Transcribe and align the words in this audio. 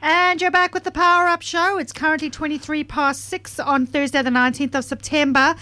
And 0.00 0.40
you're 0.40 0.52
back 0.52 0.74
with 0.74 0.84
the 0.84 0.92
Power 0.92 1.26
Up 1.26 1.42
Show. 1.42 1.76
It's 1.76 1.92
currently 1.92 2.30
23 2.30 2.84
past 2.84 3.24
6 3.24 3.58
on 3.58 3.84
Thursday, 3.84 4.22
the 4.22 4.30
19th 4.30 4.76
of 4.76 4.84
September. 4.84 5.56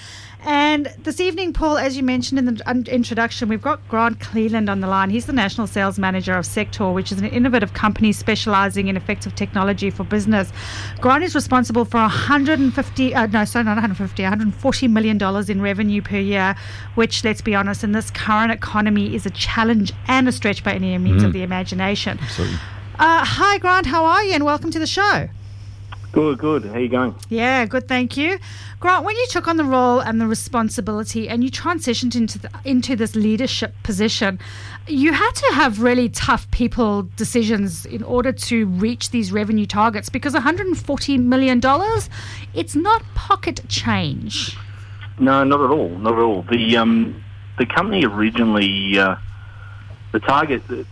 And 0.44 0.92
this 0.98 1.20
evening, 1.20 1.54
Paul, 1.54 1.78
as 1.78 1.96
you 1.96 2.02
mentioned 2.02 2.38
in 2.38 2.44
the 2.44 2.84
introduction, 2.92 3.48
we've 3.48 3.62
got 3.62 3.86
Grant 3.88 4.20
Cleland 4.20 4.68
on 4.68 4.80
the 4.80 4.86
line. 4.88 5.08
He's 5.08 5.24
the 5.24 5.32
National 5.32 5.66
Sales 5.66 5.98
Manager 5.98 6.34
of 6.34 6.44
Sector, 6.44 6.92
which 6.92 7.10
is 7.10 7.18
an 7.18 7.24
innovative 7.24 7.72
company 7.72 8.12
specializing 8.12 8.88
in 8.88 8.96
effective 8.96 9.34
technology 9.34 9.88
for 9.88 10.04
business. 10.04 10.52
Grant 11.00 11.24
is 11.24 11.34
responsible 11.34 11.86
for 11.86 12.00
150, 12.00 13.14
uh, 13.14 13.26
no, 13.28 13.46
sorry, 13.46 13.64
not 13.64 13.76
150, 13.76 14.22
140 14.22 14.88
million 14.88 15.16
dollars 15.16 15.48
in 15.48 15.62
revenue 15.62 16.02
per 16.02 16.18
year, 16.18 16.54
which, 16.94 17.24
let's 17.24 17.40
be 17.40 17.54
honest, 17.54 17.82
in 17.82 17.92
this 17.92 18.10
current 18.10 18.52
economy 18.52 19.14
is 19.14 19.24
a 19.24 19.30
challenge 19.30 19.92
and 20.08 20.28
a 20.28 20.32
stretch 20.32 20.62
by 20.62 20.74
any 20.74 20.96
means 20.98 21.22
mm. 21.22 21.26
of 21.26 21.32
the 21.32 21.42
imagination. 21.42 22.18
Absolutely. 22.20 22.58
Uh, 22.98 23.22
hi, 23.26 23.58
Grant. 23.58 23.84
How 23.84 24.06
are 24.06 24.24
you? 24.24 24.32
And 24.32 24.42
welcome 24.46 24.70
to 24.70 24.78
the 24.78 24.86
show. 24.86 25.28
Good, 26.12 26.38
good. 26.38 26.64
How 26.64 26.78
you 26.78 26.88
going? 26.88 27.14
Yeah, 27.28 27.66
good. 27.66 27.86
Thank 27.86 28.16
you, 28.16 28.38
Grant. 28.80 29.04
When 29.04 29.14
you 29.14 29.26
took 29.28 29.46
on 29.46 29.58
the 29.58 29.66
role 29.66 30.00
and 30.00 30.18
the 30.18 30.26
responsibility, 30.26 31.28
and 31.28 31.44
you 31.44 31.50
transitioned 31.50 32.16
into 32.16 32.38
the, 32.38 32.48
into 32.64 32.96
this 32.96 33.14
leadership 33.14 33.74
position, 33.82 34.38
you 34.88 35.12
had 35.12 35.30
to 35.32 35.52
have 35.52 35.82
really 35.82 36.08
tough 36.08 36.50
people 36.52 37.02
decisions 37.16 37.84
in 37.84 38.02
order 38.02 38.32
to 38.32 38.64
reach 38.64 39.10
these 39.10 39.30
revenue 39.30 39.66
targets. 39.66 40.08
Because 40.08 40.32
140 40.32 41.18
million 41.18 41.60
dollars, 41.60 42.08
it's 42.54 42.74
not 42.74 43.02
pocket 43.14 43.60
change. 43.68 44.56
No, 45.18 45.44
not 45.44 45.60
at 45.60 45.70
all. 45.70 45.90
Not 45.90 46.14
at 46.14 46.20
all. 46.20 46.46
The 46.50 46.78
um, 46.78 47.22
the 47.58 47.66
company 47.66 48.06
originally, 48.06 48.98
uh, 48.98 49.16
the 50.12 50.20
target, 50.20 50.66
the, 50.68 50.86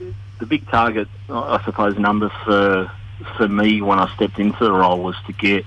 the 0.44 0.58
big 0.58 0.68
target, 0.68 1.08
I 1.30 1.62
suppose, 1.64 1.98
number 1.98 2.30
for 2.44 2.90
for 3.36 3.48
me 3.48 3.80
when 3.80 3.98
I 3.98 4.12
stepped 4.14 4.38
into 4.38 4.64
the 4.64 4.72
role 4.72 5.02
was 5.02 5.16
to 5.26 5.32
get 5.32 5.64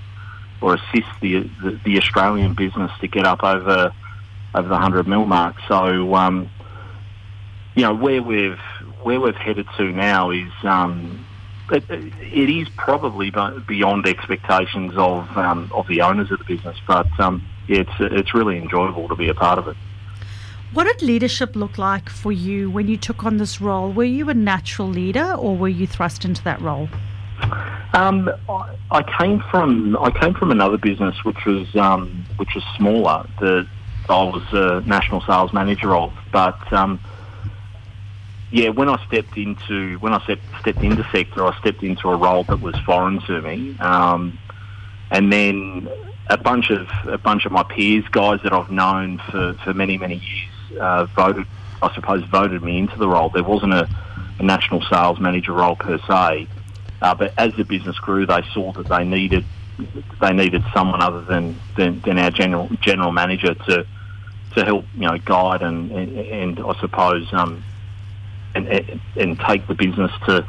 or 0.60 0.74
assist 0.74 1.08
the 1.20 1.50
the, 1.62 1.80
the 1.84 1.98
Australian 1.98 2.54
business 2.54 2.92
to 3.00 3.08
get 3.08 3.26
up 3.26 3.42
over 3.42 3.92
over 4.54 4.68
the 4.68 4.78
hundred 4.78 5.08
mil 5.08 5.26
mark. 5.26 5.56
So 5.66 6.14
um, 6.14 6.48
you 7.74 7.82
know 7.82 7.94
where 7.94 8.22
we've 8.22 8.60
where 9.02 9.20
we've 9.20 9.34
headed 9.36 9.66
to 9.78 9.90
now 9.90 10.30
is 10.30 10.52
um, 10.62 11.26
it, 11.70 11.84
it 11.90 12.50
is 12.50 12.68
probably 12.76 13.32
beyond 13.66 14.06
expectations 14.06 14.92
of 14.96 15.36
um, 15.36 15.70
of 15.74 15.88
the 15.88 16.02
owners 16.02 16.30
of 16.30 16.38
the 16.38 16.44
business, 16.44 16.76
but 16.86 17.08
um, 17.18 17.44
it's 17.66 17.90
it's 17.98 18.32
really 18.32 18.58
enjoyable 18.58 19.08
to 19.08 19.16
be 19.16 19.28
a 19.28 19.34
part 19.34 19.58
of 19.58 19.66
it. 19.66 19.76
What 20.72 20.84
did 20.84 21.02
leadership 21.02 21.56
look 21.56 21.78
like 21.78 22.10
for 22.10 22.30
you 22.30 22.70
when 22.70 22.88
you 22.88 22.96
took 22.98 23.24
on 23.24 23.38
this 23.38 23.60
role? 23.60 23.90
Were 23.90 24.04
you 24.04 24.28
a 24.28 24.34
natural 24.34 24.88
leader, 24.88 25.32
or 25.32 25.56
were 25.56 25.68
you 25.68 25.86
thrust 25.86 26.24
into 26.24 26.44
that 26.44 26.60
role? 26.60 26.88
Um, 27.94 28.30
I 28.90 29.02
came 29.18 29.42
from 29.50 29.96
I 29.96 30.10
came 30.10 30.34
from 30.34 30.50
another 30.50 30.76
business 30.76 31.16
which 31.24 31.46
was 31.46 31.74
um, 31.76 32.26
which 32.36 32.54
was 32.54 32.64
smaller 32.76 33.26
that 33.40 33.66
I 34.08 34.22
was 34.24 34.42
a 34.52 34.86
national 34.86 35.22
sales 35.22 35.52
manager 35.52 35.94
of, 35.96 36.12
but 36.32 36.72
um, 36.72 37.00
yeah, 38.50 38.70
when 38.70 38.88
I 38.88 39.04
stepped 39.06 39.36
into 39.36 39.98
when 39.98 40.12
I 40.12 40.22
stepped, 40.24 40.42
stepped 40.60 40.82
into 40.82 41.06
sector, 41.12 41.44
I 41.44 41.58
stepped 41.60 41.82
into 41.82 42.08
a 42.08 42.16
role 42.16 42.44
that 42.44 42.60
was 42.60 42.76
foreign 42.86 43.20
to 43.22 43.40
me, 43.42 43.76
um, 43.78 44.38
and 45.10 45.32
then 45.32 45.88
a 46.28 46.36
bunch 46.38 46.70
of 46.70 46.88
a 47.06 47.18
bunch 47.18 47.46
of 47.46 47.52
my 47.52 47.62
peers, 47.62 48.04
guys 48.10 48.40
that 48.42 48.52
I've 48.52 48.70
known 48.70 49.18
for, 49.30 49.54
for 49.64 49.74
many 49.74 49.98
many 49.98 50.16
years, 50.16 50.50
uh, 50.78 51.06
voted 51.06 51.46
I 51.80 51.94
suppose 51.94 52.24
voted 52.24 52.62
me 52.62 52.78
into 52.78 52.96
the 52.98 53.08
role. 53.08 53.28
There 53.28 53.44
wasn't 53.44 53.74
a, 53.74 53.88
a 54.38 54.42
national 54.42 54.82
sales 54.82 55.20
manager 55.20 55.52
role 55.52 55.76
per 55.76 55.98
se, 55.98 56.48
uh, 57.00 57.14
but 57.14 57.32
as 57.38 57.54
the 57.54 57.64
business 57.64 57.98
grew, 57.98 58.26
they 58.26 58.42
saw 58.52 58.72
that 58.72 58.88
they 58.88 59.04
needed 59.04 59.44
they 60.20 60.32
needed 60.32 60.64
someone 60.74 61.00
other 61.00 61.20
than, 61.20 61.56
than, 61.76 62.00
than 62.00 62.18
our 62.18 62.32
general 62.32 62.68
general 62.80 63.12
manager 63.12 63.54
to 63.54 63.86
to 64.54 64.64
help 64.64 64.84
you 64.94 65.06
know 65.06 65.18
guide 65.18 65.62
and 65.62 65.92
and, 65.92 66.18
and 66.18 66.60
I 66.60 66.78
suppose 66.80 67.28
um, 67.32 67.62
and 68.54 69.00
and 69.16 69.38
take 69.40 69.66
the 69.68 69.74
business 69.74 70.10
to 70.26 70.44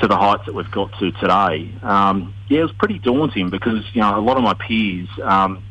to 0.00 0.08
the 0.08 0.16
heights 0.16 0.46
that 0.46 0.54
we've 0.54 0.70
got 0.70 0.90
to 0.98 1.12
today. 1.12 1.70
Um, 1.82 2.34
yeah, 2.48 2.60
it 2.60 2.62
was 2.62 2.72
pretty 2.72 2.98
daunting 2.98 3.50
because 3.50 3.84
you 3.92 4.00
know 4.00 4.18
a 4.18 4.20
lot 4.20 4.38
of 4.38 4.42
my 4.42 4.54
peers, 4.54 5.08
um, 5.22 5.62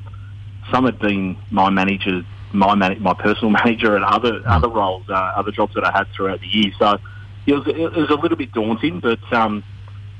some 0.72 0.85
had 0.85 1.00
been 1.00 1.38
my 1.50 1.69
manager, 1.72 2.23
my 2.53 2.75
man, 2.75 3.01
my 3.01 3.13
personal 3.13 3.50
manager, 3.63 3.95
and 3.95 4.06
other 4.06 4.41
other 4.45 4.69
roles, 4.69 5.03
uh, 5.09 5.13
other 5.35 5.51
jobs 5.51 5.73
that 5.75 5.85
I 5.85 5.91
had 5.91 6.07
throughout 6.16 6.41
the 6.41 6.47
year. 6.47 6.72
So 6.78 6.97
it 7.45 7.53
was, 7.53 7.67
it 7.67 7.95
was 7.95 8.09
a 8.09 8.16
little 8.16 8.38
bit 8.38 8.51
daunting, 8.51 9.00
but 9.00 9.22
um, 9.34 9.63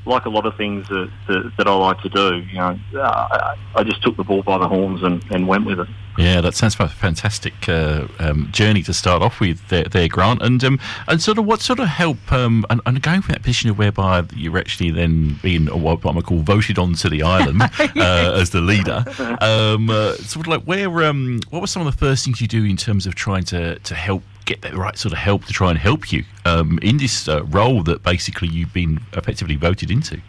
like 0.06 0.26
a 0.26 0.30
lot 0.30 0.46
of 0.46 0.56
things 0.58 0.88
that, 0.90 1.12
that, 1.28 1.52
that 1.58 1.68
I 1.68 1.74
like 1.74 2.02
to 2.02 2.10
do, 2.10 2.38
you 2.38 2.58
know, 2.58 2.78
uh, 2.96 3.56
I 3.76 3.84
just 3.84 4.02
took 4.02 4.18
the 4.18 4.24
ball 4.24 4.42
by 4.42 4.58
the 4.58 4.68
horns 4.68 5.04
and, 5.04 5.24
and 5.32 5.48
went 5.48 5.66
with 5.66 5.80
it. 5.80 5.88
Yeah, 6.18 6.42
that 6.42 6.56
sounds 6.56 6.80
like 6.80 6.90
a 6.90 6.94
fantastic 6.94 7.70
uh, 7.70 8.08
um, 8.20 8.50
journey 8.52 8.84
to 8.84 8.94
start 8.94 9.22
off 9.22 9.40
with 9.40 9.66
there, 9.70 9.86
there 9.86 10.08
Grant. 10.08 10.42
And 10.42 10.62
um, 10.64 10.80
and 11.08 11.22
sort 11.22 11.38
of 11.38 11.46
what 11.46 11.62
sort 11.62 11.80
of 11.80 11.88
help, 11.88 12.32
um, 12.32 12.66
and, 12.70 12.82
and, 12.86 13.02
going 13.02 13.22
from 13.22 13.34
that 13.34 13.42
position 13.42 13.70
of 13.70 13.78
whereby 13.78 14.24
you're 14.36 14.58
actually 14.58 14.92
then 14.92 15.40
being 15.42 15.68
what 15.68 16.06
I'm 16.06 16.22
call 16.22 16.40
voted 16.40 16.78
onto 16.78 17.10
the 17.10 17.24
island 17.24 17.62
uh, 17.80 18.34
as 18.36 18.50
the 18.50 18.62
leader, 18.62 19.06
um, 19.40 19.90
uh, 19.90 20.16
sort 20.16 20.48
of 20.48 20.48
like 20.48 20.64
where, 20.64 21.04
um, 21.04 21.40
what 21.50 21.62
were 21.62 21.68
some 21.68 21.86
of 21.86 21.92
the 21.92 21.98
first 21.98 22.26
things 22.26 22.42
you 22.42 22.48
do 22.48 22.66
in 22.66 22.78
terms 22.78 23.08
of 23.08 23.16
trying 23.16 23.46
to, 23.46 23.80
to 23.80 23.96
help 23.96 24.24
get 24.46 24.62
the 24.62 24.76
right 24.76 24.98
sort 24.98 25.14
of 25.14 25.20
help 25.20 25.46
to 25.46 25.54
try 25.54 25.70
and 25.70 25.80
help 25.80 26.12
you 26.12 26.24
um, 26.46 26.80
in 26.82 26.98
this 26.98 27.28
uh, 27.28 27.44
role 27.46 27.84
that 27.84 28.04
basically 28.04 28.48
you've 28.48 28.74
been 28.74 29.00
effectively 29.14 29.56
voted 29.56 29.92
into? 29.92 30.22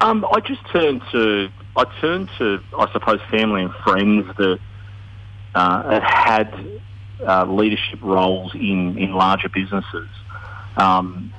Um, 0.00 0.24
I 0.32 0.40
just 0.40 0.64
turned 0.70 1.02
to 1.12 1.50
I 1.76 1.84
turned 2.00 2.28
to 2.38 2.60
I 2.78 2.90
suppose 2.92 3.20
family 3.30 3.62
and 3.62 3.74
friends 3.84 4.26
that 4.36 4.58
uh, 5.54 6.00
had 6.00 6.54
uh, 7.26 7.44
leadership 7.44 8.00
roles 8.02 8.54
in, 8.54 8.96
in 8.96 9.12
larger 9.12 9.48
businesses. 9.48 10.08
Um, 10.76 11.32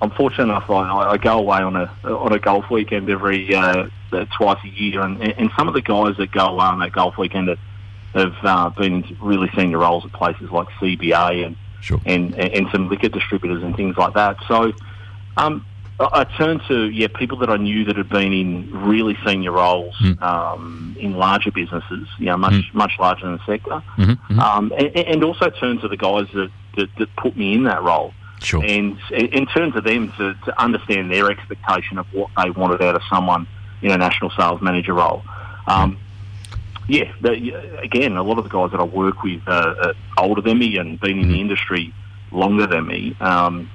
I'm 0.00 0.10
fortunate 0.12 0.44
enough. 0.44 0.70
I, 0.70 1.10
I, 1.10 1.16
go 1.18 1.38
away 1.38 1.58
on 1.58 1.74
a 1.76 1.92
on 2.04 2.32
a 2.32 2.38
golf 2.38 2.70
weekend 2.70 3.10
every 3.10 3.52
uh, 3.52 3.88
twice 4.36 4.58
a 4.64 4.68
year, 4.68 5.02
and, 5.02 5.20
and 5.20 5.50
some 5.58 5.68
of 5.68 5.74
the 5.74 5.82
guys 5.82 6.16
that 6.18 6.30
go 6.30 6.46
away 6.46 6.64
on 6.64 6.78
that 6.80 6.92
golf 6.92 7.18
weekend 7.18 7.48
are 7.48 7.58
have 8.14 8.34
uh, 8.42 8.70
been 8.70 9.04
in 9.04 9.18
really 9.20 9.50
senior 9.54 9.78
roles 9.78 10.04
at 10.04 10.12
places 10.12 10.50
like 10.50 10.68
CBA 10.80 11.46
and, 11.46 11.56
sure. 11.80 12.00
and 12.06 12.34
and 12.34 12.68
some 12.70 12.88
liquor 12.88 13.08
distributors 13.08 13.62
and 13.62 13.76
things 13.76 13.96
like 13.96 14.14
that. 14.14 14.36
So 14.46 14.72
um, 15.36 15.64
I, 16.00 16.24
turned 16.24 16.62
to 16.68 16.88
yeah 16.90 17.08
people 17.08 17.38
that 17.38 17.50
I 17.50 17.56
knew 17.56 17.84
that 17.84 17.96
had 17.96 18.08
been 18.08 18.32
in 18.32 18.70
really 18.86 19.16
senior 19.26 19.52
roles 19.52 19.96
mm. 19.96 20.20
um, 20.22 20.96
in 20.98 21.14
larger 21.14 21.50
businesses, 21.50 22.06
you 22.18 22.26
know, 22.26 22.36
much 22.36 22.52
mm. 22.52 22.74
much 22.74 22.92
larger 22.98 23.26
than 23.26 23.38
the 23.38 23.46
sector, 23.46 23.82
mm-hmm, 23.96 24.02
mm-hmm. 24.02 24.40
Um, 24.40 24.72
and, 24.76 24.96
and, 24.96 25.24
also 25.24 25.50
turned 25.50 25.80
to 25.80 25.88
the 25.88 25.96
guys 25.96 26.26
that, 26.34 26.50
that, 26.76 26.88
that 26.98 27.16
put 27.16 27.36
me 27.36 27.54
in 27.54 27.64
that 27.64 27.82
role. 27.82 28.12
Sure. 28.40 28.62
And, 28.64 28.96
and 29.10 29.48
turn 29.50 29.72
to 29.72 29.80
them 29.80 30.12
to, 30.12 30.32
to 30.44 30.62
understand 30.62 31.10
their 31.10 31.28
expectation 31.28 31.98
of 31.98 32.06
what 32.12 32.30
they 32.40 32.50
wanted 32.50 32.80
out 32.82 32.94
of 32.94 33.02
someone 33.10 33.48
in 33.82 33.90
a 33.90 33.98
national 33.98 34.30
sales 34.30 34.62
manager 34.62 34.94
role. 34.94 35.24
Um, 35.66 35.98
yeah, 36.88 37.12
the, 37.20 37.80
again, 37.80 38.16
a 38.16 38.22
lot 38.22 38.38
of 38.38 38.44
the 38.44 38.50
guys 38.50 38.70
that 38.72 38.80
I 38.80 38.84
work 38.84 39.22
with 39.22 39.46
are, 39.46 39.94
older 40.16 40.40
than 40.40 40.58
me 40.58 40.76
and 40.78 40.98
been 40.98 41.18
in 41.18 41.28
the 41.28 41.34
mm-hmm. 41.34 41.40
industry 41.42 41.94
longer 42.32 42.66
than 42.66 42.86
me. 42.86 43.16
Um, 43.20 43.70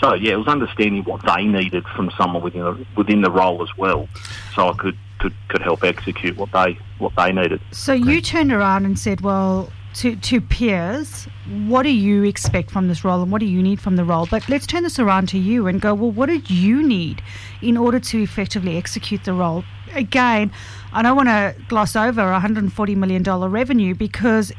so 0.00 0.14
yeah, 0.14 0.34
it 0.34 0.36
was 0.36 0.46
understanding 0.46 1.02
what 1.02 1.22
they 1.26 1.44
needed 1.44 1.84
from 1.96 2.10
someone 2.16 2.42
within 2.42 2.60
the, 2.62 2.86
within 2.96 3.22
the 3.22 3.30
role 3.30 3.62
as 3.62 3.76
well, 3.76 4.08
so 4.54 4.68
I 4.68 4.74
could, 4.74 4.96
could 5.18 5.34
could 5.48 5.62
help 5.62 5.82
execute 5.82 6.36
what 6.36 6.52
they 6.52 6.78
what 6.98 7.12
they 7.16 7.32
needed. 7.32 7.60
So 7.72 7.92
you 7.92 8.20
turned 8.20 8.52
around 8.52 8.84
and 8.84 8.96
said, 8.96 9.22
well. 9.22 9.72
To, 9.94 10.14
to 10.14 10.40
peers, 10.40 11.26
what 11.66 11.82
do 11.82 11.90
you 11.90 12.22
expect 12.22 12.70
from 12.70 12.86
this 12.86 13.04
role 13.04 13.20
and 13.22 13.32
what 13.32 13.40
do 13.40 13.46
you 13.46 13.60
need 13.60 13.80
from 13.80 13.96
the 13.96 14.04
role? 14.04 14.28
But 14.30 14.48
let's 14.48 14.66
turn 14.66 14.84
this 14.84 14.98
around 15.00 15.28
to 15.30 15.38
you 15.38 15.66
and 15.66 15.80
go, 15.80 15.92
well, 15.92 16.12
what 16.12 16.26
did 16.26 16.48
you 16.50 16.86
need 16.86 17.20
in 17.62 17.76
order 17.76 17.98
to 17.98 18.22
effectively 18.22 18.76
execute 18.76 19.24
the 19.24 19.32
role? 19.32 19.64
Again, 19.94 20.52
I 20.92 21.02
don't 21.02 21.16
want 21.16 21.28
to 21.28 21.54
gloss 21.68 21.96
over 21.96 22.22
$140 22.22 22.96
million 22.96 23.22
revenue 23.22 23.94
because 23.94 24.52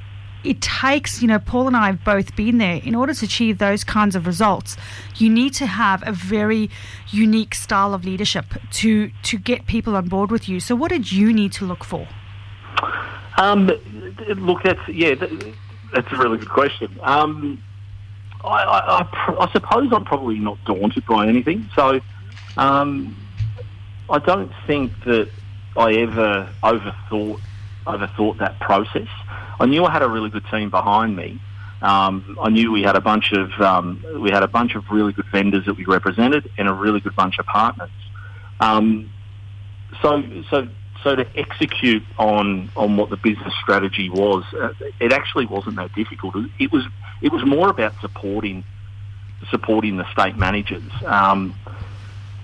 it 0.43 0.61
takes, 0.61 1.21
you 1.21 1.27
know, 1.27 1.39
Paul 1.39 1.67
and 1.67 1.75
I 1.75 1.87
have 1.87 2.03
both 2.03 2.35
been 2.35 2.59
there. 2.59 2.81
In 2.83 2.95
order 2.95 3.13
to 3.13 3.25
achieve 3.25 3.57
those 3.57 3.83
kinds 3.83 4.15
of 4.15 4.25
results, 4.25 4.77
you 5.15 5.29
need 5.29 5.53
to 5.55 5.65
have 5.65 6.01
a 6.07 6.11
very 6.11 6.69
unique 7.09 7.55
style 7.55 7.93
of 7.93 8.05
leadership 8.05 8.45
to 8.71 9.11
to 9.23 9.37
get 9.37 9.65
people 9.65 9.95
on 9.95 10.07
board 10.07 10.31
with 10.31 10.47
you. 10.47 10.59
So, 10.59 10.75
what 10.75 10.89
did 10.89 11.11
you 11.11 11.33
need 11.33 11.51
to 11.53 11.65
look 11.65 11.83
for? 11.83 12.07
Um, 13.37 13.67
look, 14.27 14.63
that's 14.63 14.87
yeah, 14.87 15.15
that's 15.93 16.11
a 16.11 16.17
really 16.17 16.37
good 16.37 16.49
question. 16.49 16.97
Um, 17.01 17.61
I, 18.43 18.47
I, 18.47 19.01
I, 19.01 19.45
I, 19.45 19.51
suppose 19.51 19.91
I'm 19.91 20.05
probably 20.05 20.39
not 20.39 20.57
daunted 20.65 21.05
by 21.05 21.27
anything. 21.27 21.69
So, 21.75 21.99
um, 22.57 23.15
I 24.09 24.19
don't 24.19 24.51
think 24.65 24.91
that 25.05 25.29
I 25.77 25.93
ever 25.93 26.49
overthought 26.63 27.39
overthought 27.85 28.37
that 28.39 28.59
process. 28.59 29.07
I 29.59 29.65
knew 29.65 29.83
I 29.85 29.91
had 29.91 30.03
a 30.03 30.09
really 30.09 30.29
good 30.29 30.45
team 30.51 30.69
behind 30.69 31.15
me. 31.15 31.39
Um, 31.81 32.37
I 32.41 32.49
knew 32.49 32.71
we 32.71 32.83
had 32.83 32.95
a 32.95 33.01
bunch 33.01 33.31
of 33.31 33.51
um, 33.61 34.03
we 34.19 34.31
had 34.31 34.43
a 34.43 34.47
bunch 34.47 34.75
of 34.75 34.89
really 34.89 35.13
good 35.13 35.27
vendors 35.31 35.65
that 35.65 35.75
we 35.75 35.85
represented 35.85 36.49
and 36.57 36.67
a 36.67 36.73
really 36.73 36.99
good 36.99 37.15
bunch 37.15 37.39
of 37.39 37.45
partners. 37.45 37.89
Um, 38.59 39.09
so, 40.01 40.23
so, 40.49 40.67
so 41.03 41.15
to 41.15 41.25
execute 41.37 42.03
on 42.17 42.69
on 42.75 42.97
what 42.97 43.09
the 43.09 43.17
business 43.17 43.53
strategy 43.61 44.09
was, 44.09 44.43
uh, 44.53 44.73
it 44.99 45.13
actually 45.13 45.45
wasn't 45.45 45.77
that 45.77 45.93
difficult. 45.93 46.35
It 46.59 46.71
was 46.71 46.85
it 47.21 47.31
was 47.31 47.45
more 47.45 47.69
about 47.69 47.93
supporting 48.01 48.63
supporting 49.49 49.95
the 49.95 50.11
state 50.11 50.35
managers. 50.35 50.91
Um, 51.05 51.55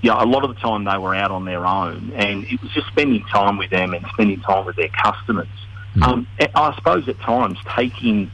yeah, 0.02 0.22
a 0.22 0.26
lot 0.26 0.44
of 0.44 0.54
the 0.54 0.62
time 0.62 0.84
they 0.84 0.98
were 0.98 1.16
out 1.16 1.32
on 1.32 1.46
their 1.46 1.66
own, 1.66 2.12
and 2.16 2.44
it 2.46 2.62
was 2.62 2.72
just 2.72 2.88
spending 2.88 3.24
time 3.26 3.58
with 3.58 3.70
them 3.70 3.94
and 3.94 4.06
spending 4.14 4.40
time 4.42 4.66
with 4.66 4.76
their 4.76 4.90
customers. 4.90 5.48
Mm. 5.96 6.04
Um, 6.04 6.28
I 6.54 6.76
suppose 6.76 7.08
at 7.08 7.20
times 7.20 7.58
taking 7.76 8.30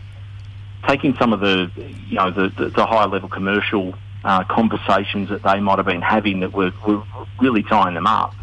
taking 0.88 1.16
some 1.18 1.32
of 1.32 1.40
the 1.40 1.72
you 2.08 2.16
know 2.16 2.32
the, 2.32 2.50
the, 2.50 2.70
the 2.70 2.86
higher 2.86 3.08
level 3.08 3.30
commercial 3.30 3.94
uh, 4.24 4.44
conversations 4.46 5.30
that 5.30 5.44
they 5.44 5.60
might 5.60 5.78
have 5.78 5.86
been 5.86 6.02
having 6.02 6.42
that 6.42 6.54
were, 6.54 6.72
were 6.86 7.04
really 7.40 7.64
tying 7.64 7.96
them 7.96 8.08
up, 8.08 8.34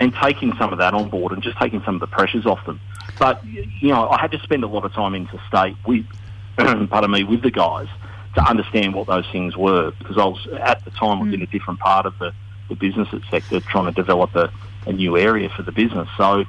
and 0.00 0.14
taking 0.22 0.52
some 0.58 0.72
of 0.72 0.78
that 0.78 0.94
on 0.94 1.08
board 1.08 1.32
and 1.32 1.42
just 1.42 1.58
taking 1.58 1.82
some 1.84 1.94
of 1.94 2.00
the 2.00 2.06
pressures 2.06 2.46
off 2.46 2.64
them. 2.66 2.80
But 3.18 3.44
you 3.44 3.88
know, 3.88 4.08
I 4.08 4.20
had 4.20 4.30
to 4.32 4.38
spend 4.40 4.64
a 4.64 4.68
lot 4.68 4.84
of 4.84 4.92
time 4.92 5.14
interstate 5.14 5.76
with, 5.86 6.06
pardon 6.56 7.10
me, 7.10 7.24
with 7.24 7.42
the 7.42 7.50
guys 7.50 7.88
to 8.38 8.48
understand 8.48 8.94
what 8.94 9.08
those 9.08 9.26
things 9.32 9.56
were 9.56 9.90
because 9.98 10.16
I 10.16 10.24
was 10.24 10.46
at 10.60 10.84
the 10.84 10.90
time 10.92 11.20
was 11.20 11.34
in 11.34 11.42
a 11.42 11.46
mm. 11.46 11.50
different 11.50 11.80
part 11.80 12.06
of 12.06 12.18
the, 12.18 12.32
the 12.68 12.76
business 12.76 13.08
sector 13.30 13.60
trying 13.60 13.86
to 13.86 13.92
develop 13.92 14.34
a, 14.36 14.52
a 14.86 14.92
new 14.92 15.18
area 15.18 15.48
for 15.48 15.62
the 15.62 15.72
business. 15.72 16.08
So, 16.16 16.44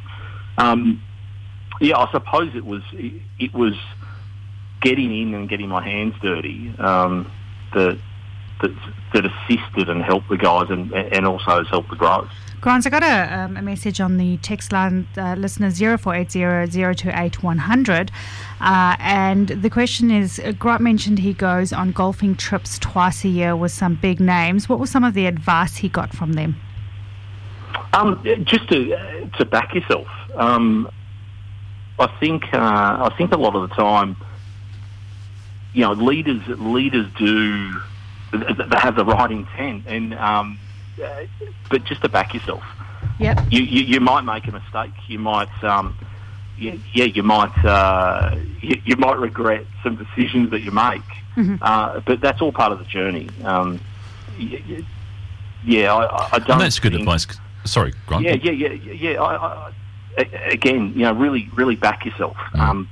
um, 0.58 1.02
yeah, 1.82 1.98
I 1.98 2.12
suppose 2.12 2.56
it 2.56 2.66
was 2.66 2.84
it, 2.94 3.22
it, 3.40 3.54
was 3.54 3.74
getting 4.82 5.12
in 5.20 5.34
and 5.34 5.50
getting 5.50 5.70
my 5.70 5.84
hands 5.84 6.14
dirty 6.22 6.74
um, 6.78 7.32
that, 7.74 7.98
that 8.62 8.72
that 9.14 9.26
assisted 9.26 9.90
and 9.90 10.04
helped 10.04 10.30
the 10.30 10.38
guys 10.38 10.70
and 10.70 10.92
and 10.94 11.26
also 11.26 11.60
has 11.60 11.68
helped 11.68 11.90
the 11.90 11.96
growth. 11.96 12.30
Grant, 12.62 12.86
I 12.86 12.90
got 12.90 13.04
a, 13.04 13.40
um, 13.40 13.56
a 13.56 13.62
message 13.62 14.02
on 14.02 14.18
the 14.18 14.36
text 14.38 14.74
line, 14.74 15.08
uh, 15.18 15.36
listener 15.36 15.72
0480 15.72 16.44
uh, 18.60 18.96
and 19.00 19.48
the 19.48 19.70
question 19.70 20.12
is 20.12 20.40
uh, 20.40 20.52
Grant 20.52 20.82
mentioned 20.82 21.20
he 21.20 21.32
goes 21.32 21.72
on 21.72 21.94
golfing 21.94 22.36
trips 22.36 22.78
twice 22.78 23.24
a 23.24 23.30
year 23.30 23.56
with 23.56 23.72
some 23.72 23.96
big 23.96 24.20
names. 24.20 24.68
What 24.68 24.78
was 24.78 24.90
some 24.90 25.06
of 25.06 25.14
the 25.14 25.26
advice 25.26 25.78
he 25.78 25.88
got 25.88 26.14
from 26.14 26.34
them? 26.34 26.58
Um, 27.94 28.22
just 28.44 28.68
to, 28.70 29.30
to 29.38 29.46
back 29.46 29.74
yourself. 29.74 30.08
Um, 30.36 30.90
I 31.98 32.08
think 32.20 32.54
uh, 32.54 32.58
I 32.58 33.14
think 33.18 33.32
a 33.34 33.38
lot 33.38 33.56
of 33.56 33.70
the 33.70 33.76
time, 33.76 34.18
you 35.74 35.82
know, 35.82 35.94
leaders 35.94 36.42
leaders 36.48 37.08
do 37.18 37.82
they 38.32 38.78
have 38.78 38.96
the 38.96 39.06
right 39.06 39.32
intent, 39.32 39.86
and 39.88 40.14
um, 40.16 40.60
but 41.70 41.84
just 41.86 42.02
to 42.02 42.10
back 42.10 42.34
yourself. 42.34 42.64
Yep. 43.20 43.40
You, 43.52 43.62
you, 43.62 43.82
you 43.84 44.00
might 44.00 44.22
make 44.22 44.48
a 44.48 44.52
mistake. 44.52 44.92
You 45.08 45.20
might, 45.20 45.64
um, 45.64 45.98
yeah, 46.58 46.76
yeah, 46.94 47.06
you 47.06 47.24
might, 47.24 47.66
uh, 47.66 48.36
you, 48.62 48.82
you, 48.86 48.96
might 48.96 49.18
regret 49.18 49.66
some 49.84 49.96
decisions 49.96 50.52
that 50.52 50.62
you 50.62 50.72
make. 50.72 51.02
Mm-hmm. 51.36 51.56
Uh, 51.62 52.02
but 52.06 52.22
that's 52.22 52.42
all 52.42 52.52
part 52.52 52.72
of 52.72 52.80
the 52.80 52.86
journey. 52.86 53.30
Um, 53.44 53.80
yeah, 54.38 55.94
I, 55.94 56.30
I 56.34 56.40
don't. 56.40 56.52
And 56.52 56.62
that's 56.62 56.80
good 56.80 56.94
think, 56.94 57.02
advice. 57.02 57.28
Sorry, 57.66 57.94
Grant. 58.08 58.24
Yeah, 58.24 58.36
yeah, 58.36 58.52
yeah, 58.52 58.94
yeah. 58.94 59.22
I, 59.22 59.72
I, 60.18 60.24
again, 60.48 60.94
you 60.94 61.04
know, 61.04 61.14
really, 61.14 61.50
really 61.54 61.76
back 61.76 62.06
yourself. 62.06 62.38
Mm. 62.54 62.60
Um, 62.60 62.90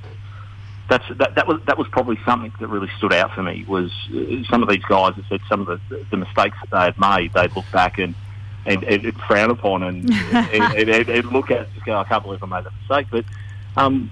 that's 0.90 1.06
that, 1.18 1.36
that 1.36 1.48
was 1.48 1.62
that 1.66 1.78
was 1.78 1.88
probably 1.90 2.18
something 2.26 2.54
that 2.60 2.68
really 2.68 2.90
stood 2.98 3.14
out 3.14 3.34
for 3.34 3.44
me 3.44 3.66
was 3.68 3.92
uh, 4.14 4.44
some 4.50 4.64
of 4.64 4.70
these 4.70 4.84
guys 4.84 5.16
have 5.16 5.26
said 5.28 5.42
some 5.50 5.68
of 5.68 5.82
the, 5.90 6.06
the 6.12 6.18
mistakes 6.18 6.58
that 6.62 6.70
they 6.72 6.78
had 6.78 7.00
made 7.00 7.34
they'd 7.34 7.56
look 7.56 7.70
back 7.72 7.98
and 7.98 8.16
and, 8.66 8.84
and 8.84 9.16
frown 9.22 9.50
upon 9.50 9.84
and, 9.84 10.10
and, 10.12 10.90
and, 10.90 11.10
and, 11.10 11.32
look 11.32 11.52
at 11.52 11.74
just 11.74 11.86
go 11.86 11.98
I 11.98 12.04
can't 12.04 12.24
believe 12.24 12.44
I 12.44 12.48
made 12.48 12.66
that 12.66 12.74
mistake. 12.82 13.08
But 13.10 13.26
um, 13.82 14.12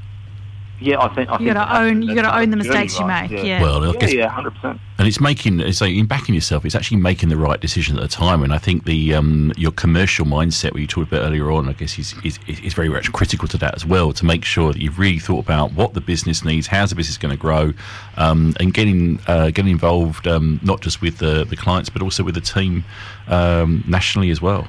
yeah, 0.79 0.99
I 0.99 1.13
think 1.13 1.29
I 1.29 1.39
you 1.39 1.53
got 1.53 1.65
to 1.65 1.79
own. 1.79 2.01
You 2.01 2.15
got 2.15 2.23
to 2.23 2.37
own 2.37 2.49
the 2.49 2.57
mistakes 2.57 2.99
you 2.99 3.05
make. 3.05 3.31
Yeah. 3.31 3.43
yeah. 3.43 3.61
Well, 3.61 3.95
yeah, 3.95 4.07
yeah, 4.07 4.27
hundred 4.27 4.55
percent. 4.55 4.81
And 4.97 5.07
it's 5.07 5.21
making 5.21 5.71
so 5.71 5.85
in 5.85 6.05
backing 6.05 6.35
yourself. 6.35 6.65
It's 6.65 6.75
actually 6.75 6.97
making 6.97 7.29
the 7.29 7.37
right 7.37 7.59
decision 7.59 7.97
at 7.97 8.01
the 8.01 8.07
time. 8.09 8.43
And 8.43 8.53
I 8.53 8.57
think 8.57 8.83
the 8.83 9.13
um, 9.13 9.53
your 9.55 9.71
commercial 9.71 10.25
mindset, 10.25 10.71
what 10.71 10.81
you 10.81 10.87
talked 10.87 11.11
about 11.11 11.25
earlier 11.25 11.49
on, 11.51 11.69
I 11.69 11.73
guess 11.73 11.97
is, 11.97 12.13
is 12.23 12.39
is 12.47 12.73
very 12.73 12.89
much 12.89 13.11
critical 13.13 13.47
to 13.49 13.57
that 13.59 13.75
as 13.75 13.85
well. 13.85 14.11
To 14.13 14.25
make 14.25 14.43
sure 14.43 14.73
that 14.73 14.81
you've 14.81 14.99
really 14.99 15.19
thought 15.19 15.43
about 15.45 15.73
what 15.73 15.93
the 15.93 16.01
business 16.01 16.43
needs, 16.43 16.67
how's 16.67 16.89
the 16.89 16.95
business 16.95 17.17
going 17.17 17.33
to 17.33 17.39
grow, 17.39 17.73
um, 18.17 18.53
and 18.59 18.73
getting 18.73 19.19
uh, 19.27 19.51
getting 19.51 19.71
involved 19.71 20.27
um, 20.27 20.59
not 20.61 20.81
just 20.81 21.01
with 21.01 21.19
the 21.19 21.45
the 21.45 21.55
clients 21.55 21.89
but 21.89 22.01
also 22.01 22.23
with 22.23 22.35
the 22.35 22.41
team 22.41 22.83
um, 23.27 23.83
nationally 23.87 24.29
as 24.29 24.41
well. 24.41 24.67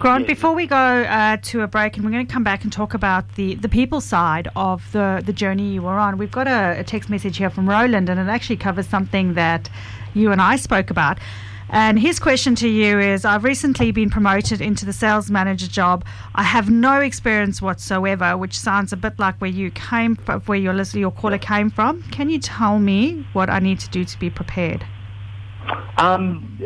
Grant, 0.00 0.26
before 0.26 0.54
we 0.54 0.66
go 0.66 0.76
uh, 0.76 1.36
to 1.42 1.60
a 1.60 1.66
break, 1.66 1.96
and 1.96 2.06
we're 2.06 2.10
going 2.10 2.26
to 2.26 2.32
come 2.32 2.42
back 2.42 2.64
and 2.64 2.72
talk 2.72 2.94
about 2.94 3.34
the, 3.34 3.56
the 3.56 3.68
people 3.68 4.00
side 4.00 4.48
of 4.56 4.90
the, 4.92 5.22
the 5.26 5.32
journey 5.34 5.74
you 5.74 5.82
were 5.82 5.98
on, 5.98 6.16
we've 6.16 6.30
got 6.30 6.48
a, 6.48 6.80
a 6.80 6.84
text 6.84 7.10
message 7.10 7.36
here 7.36 7.50
from 7.50 7.68
Roland, 7.68 8.08
and 8.08 8.18
it 8.18 8.26
actually 8.26 8.56
covers 8.56 8.86
something 8.88 9.34
that 9.34 9.68
you 10.14 10.32
and 10.32 10.40
I 10.40 10.56
spoke 10.56 10.88
about. 10.88 11.18
And 11.68 11.98
his 11.98 12.18
question 12.18 12.54
to 12.54 12.68
you 12.68 12.98
is 12.98 13.26
I've 13.26 13.44
recently 13.44 13.92
been 13.92 14.08
promoted 14.08 14.62
into 14.62 14.86
the 14.86 14.94
sales 14.94 15.30
manager 15.30 15.68
job. 15.68 16.06
I 16.34 16.44
have 16.44 16.70
no 16.70 17.00
experience 17.00 17.60
whatsoever, 17.60 18.38
which 18.38 18.58
sounds 18.58 18.94
a 18.94 18.96
bit 18.96 19.18
like 19.18 19.36
where 19.36 19.50
you 19.50 19.70
came 19.70 20.16
from, 20.16 20.40
where 20.46 20.58
your 20.58 20.72
listener, 20.72 21.00
your 21.00 21.10
caller 21.10 21.36
came 21.36 21.68
from. 21.68 22.04
Can 22.04 22.30
you 22.30 22.38
tell 22.38 22.78
me 22.78 23.26
what 23.34 23.50
I 23.50 23.58
need 23.58 23.80
to 23.80 23.90
do 23.90 24.06
to 24.06 24.18
be 24.18 24.30
prepared? 24.30 24.82
Um, 25.98 26.58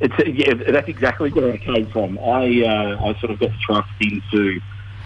it's 0.00 0.14
yeah, 0.26 0.54
that's 0.72 0.88
exactly 0.88 1.30
where 1.30 1.52
I 1.52 1.56
came 1.56 1.86
from. 1.86 2.18
I 2.18 2.62
uh, 2.64 3.04
I 3.04 3.18
sort 3.20 3.32
of 3.32 3.40
got 3.40 3.50
thrust 3.66 3.90
into 4.00 4.60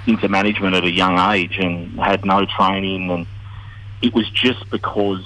into 0.07 0.29
management 0.29 0.75
at 0.75 0.85
a 0.85 0.91
young 0.91 1.19
age 1.35 1.59
and 1.59 1.99
had 1.99 2.25
no 2.25 2.45
training, 2.45 3.11
and 3.11 3.27
it 4.03 4.15
was 4.15 4.29
just 4.31 4.69
because 4.71 5.25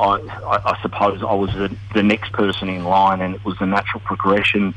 I 0.00 0.18
I, 0.64 0.78
suppose 0.82 1.22
I 1.22 1.34
was 1.34 1.50
the, 1.54 1.74
the, 1.94 2.02
next 2.02 2.32
person 2.32 2.68
in 2.68 2.84
line, 2.84 3.20
and 3.20 3.34
it 3.34 3.44
was 3.44 3.56
the 3.58 3.66
natural 3.66 4.00
progression. 4.00 4.74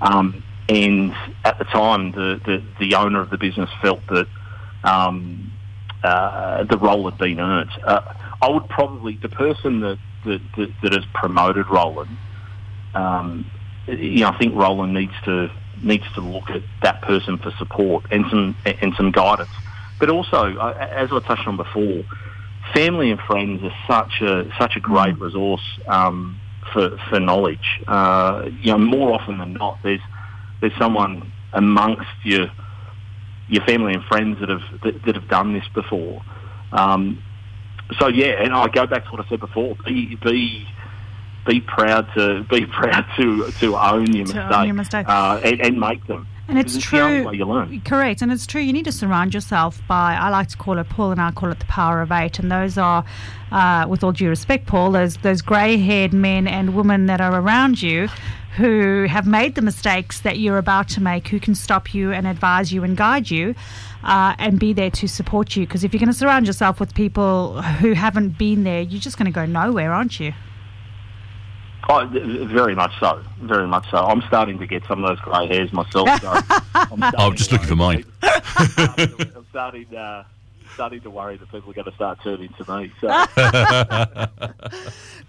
Um, 0.00 0.42
and 0.68 1.14
at 1.44 1.58
the 1.58 1.64
time, 1.64 2.12
the, 2.12 2.40
the, 2.44 2.62
the 2.80 2.94
owner 2.94 3.20
of 3.20 3.28
the 3.28 3.36
business 3.36 3.68
felt 3.82 4.00
that 4.06 4.26
um, 4.82 5.52
uh, 6.02 6.64
the 6.64 6.78
role 6.78 7.08
had 7.08 7.18
been 7.18 7.38
earned. 7.38 7.70
Uh, 7.84 8.00
I 8.40 8.48
would 8.48 8.68
probably 8.68 9.16
the 9.16 9.28
person 9.28 9.80
that 9.80 9.98
that, 10.24 10.40
that, 10.56 10.72
that 10.82 10.92
has 10.94 11.04
promoted 11.12 11.68
Roland 11.68 12.16
um, 12.94 13.50
you 13.86 14.20
know, 14.20 14.28
I 14.28 14.38
think 14.38 14.54
Roland 14.54 14.94
needs 14.94 15.12
to 15.24 15.50
needs 15.82 16.04
to 16.14 16.20
look 16.20 16.50
at 16.50 16.62
that 16.82 17.02
person 17.02 17.38
for 17.38 17.50
support 17.58 18.04
and 18.10 18.24
some 18.30 18.56
and 18.64 18.94
some 18.96 19.10
guidance. 19.10 19.50
But 19.98 20.10
also, 20.10 20.56
uh, 20.56 20.88
as 20.90 21.10
I 21.12 21.20
touched 21.20 21.46
on 21.46 21.56
before, 21.56 22.04
family 22.72 23.10
and 23.10 23.20
friends 23.20 23.62
are 23.62 23.74
such 23.86 24.20
a 24.22 24.50
such 24.58 24.76
a 24.76 24.80
great 24.80 25.18
resource 25.18 25.62
um, 25.86 26.40
for 26.72 26.96
for 27.08 27.20
knowledge. 27.20 27.82
Uh, 27.86 28.48
you 28.60 28.72
know, 28.72 28.78
more 28.78 29.12
often 29.12 29.38
than 29.38 29.54
not, 29.54 29.78
there's 29.82 30.00
there's 30.60 30.76
someone 30.78 31.32
amongst 31.52 32.08
your 32.22 32.50
your 33.48 33.64
family 33.64 33.92
and 33.92 34.04
friends 34.04 34.40
that 34.40 34.48
have 34.48 34.62
that, 34.82 35.04
that 35.04 35.14
have 35.14 35.28
done 35.28 35.52
this 35.52 35.66
before. 35.74 36.22
Um, 36.72 37.22
so 37.98 38.08
yeah, 38.08 38.42
and 38.42 38.54
I 38.54 38.68
go 38.68 38.86
back 38.86 39.04
to 39.04 39.10
what 39.10 39.24
I 39.24 39.28
said 39.28 39.40
before: 39.40 39.76
be 39.84 40.16
be 40.16 40.66
be 41.44 41.60
proud 41.60 42.06
to 42.14 42.44
be 42.44 42.66
proud 42.80 43.04
to 43.16 43.50
to 43.60 43.76
own 43.76 44.06
your 44.12 44.26
to 44.26 44.34
mistakes, 44.34 44.54
own 44.54 44.66
your 44.66 44.74
mistakes. 44.74 45.10
Uh, 45.10 45.40
and, 45.44 45.60
and, 45.60 45.80
make 45.80 46.06
them. 46.06 46.26
And 46.46 46.58
it's, 46.58 46.74
it's 46.74 46.84
true. 46.84 47.24
Correct, 47.84 48.20
and 48.20 48.30
it's 48.30 48.46
true. 48.46 48.60
You 48.60 48.72
need 48.72 48.84
to 48.84 48.92
surround 48.92 49.32
yourself 49.32 49.80
by. 49.88 50.14
I 50.14 50.28
like 50.28 50.48
to 50.48 50.56
call 50.56 50.78
it 50.78 50.88
Paul, 50.88 51.12
and 51.12 51.20
I 51.20 51.30
call 51.30 51.50
it 51.50 51.58
the 51.58 51.64
power 51.66 52.02
of 52.02 52.12
eight. 52.12 52.38
And 52.38 52.52
those 52.52 52.76
are, 52.76 53.04
uh, 53.50 53.86
with 53.88 54.04
all 54.04 54.12
due 54.12 54.28
respect, 54.28 54.66
Paul, 54.66 54.92
those 54.92 55.16
those 55.18 55.40
grey-haired 55.40 56.12
men 56.12 56.46
and 56.46 56.74
women 56.74 57.06
that 57.06 57.20
are 57.20 57.40
around 57.40 57.80
you, 57.80 58.08
who 58.56 59.06
have 59.08 59.26
made 59.26 59.54
the 59.54 59.62
mistakes 59.62 60.20
that 60.20 60.38
you're 60.38 60.58
about 60.58 60.88
to 60.90 61.00
make, 61.00 61.28
who 61.28 61.40
can 61.40 61.54
stop 61.54 61.94
you 61.94 62.12
and 62.12 62.26
advise 62.26 62.72
you 62.72 62.84
and 62.84 62.96
guide 62.96 63.30
you. 63.30 63.54
Uh, 64.02 64.34
and 64.38 64.60
be 64.60 64.74
there 64.74 64.90
to 64.90 65.08
support 65.08 65.56
you. 65.56 65.64
Because 65.64 65.82
if 65.82 65.94
you're 65.94 65.98
going 65.98 66.12
to 66.12 66.12
surround 66.12 66.46
yourself 66.46 66.78
with 66.78 66.92
people 66.92 67.62
who 67.62 67.94
haven't 67.94 68.36
been 68.36 68.62
there, 68.62 68.82
you're 68.82 69.00
just 69.00 69.16
going 69.16 69.24
to 69.24 69.32
go 69.32 69.46
nowhere, 69.46 69.94
aren't 69.94 70.20
you? 70.20 70.34
Oh, 71.88 72.06
very 72.06 72.74
much 72.74 72.92
so. 72.98 73.22
Very 73.40 73.66
much 73.66 73.90
so. 73.90 73.98
I'm 73.98 74.22
starting 74.22 74.58
to 74.58 74.66
get 74.66 74.84
some 74.86 75.04
of 75.04 75.08
those 75.08 75.20
grey 75.20 75.46
hairs 75.46 75.72
myself. 75.72 76.08
So 76.20 76.40
I'm, 76.74 77.02
I'm, 77.18 77.36
just 77.36 77.52
looking 77.52 77.66
for 77.66 77.76
mine. 77.76 78.04
I'm 78.22 79.46
starting. 79.50 79.94
Uh, 79.94 80.24
starting 80.74 81.00
to 81.00 81.10
worry 81.10 81.36
that 81.36 81.48
people 81.52 81.70
are 81.70 81.72
going 81.74 81.84
to 81.84 81.94
start 81.94 82.18
turning 82.24 82.52
to 82.54 82.76
me. 82.76 82.90
So. 83.00 83.06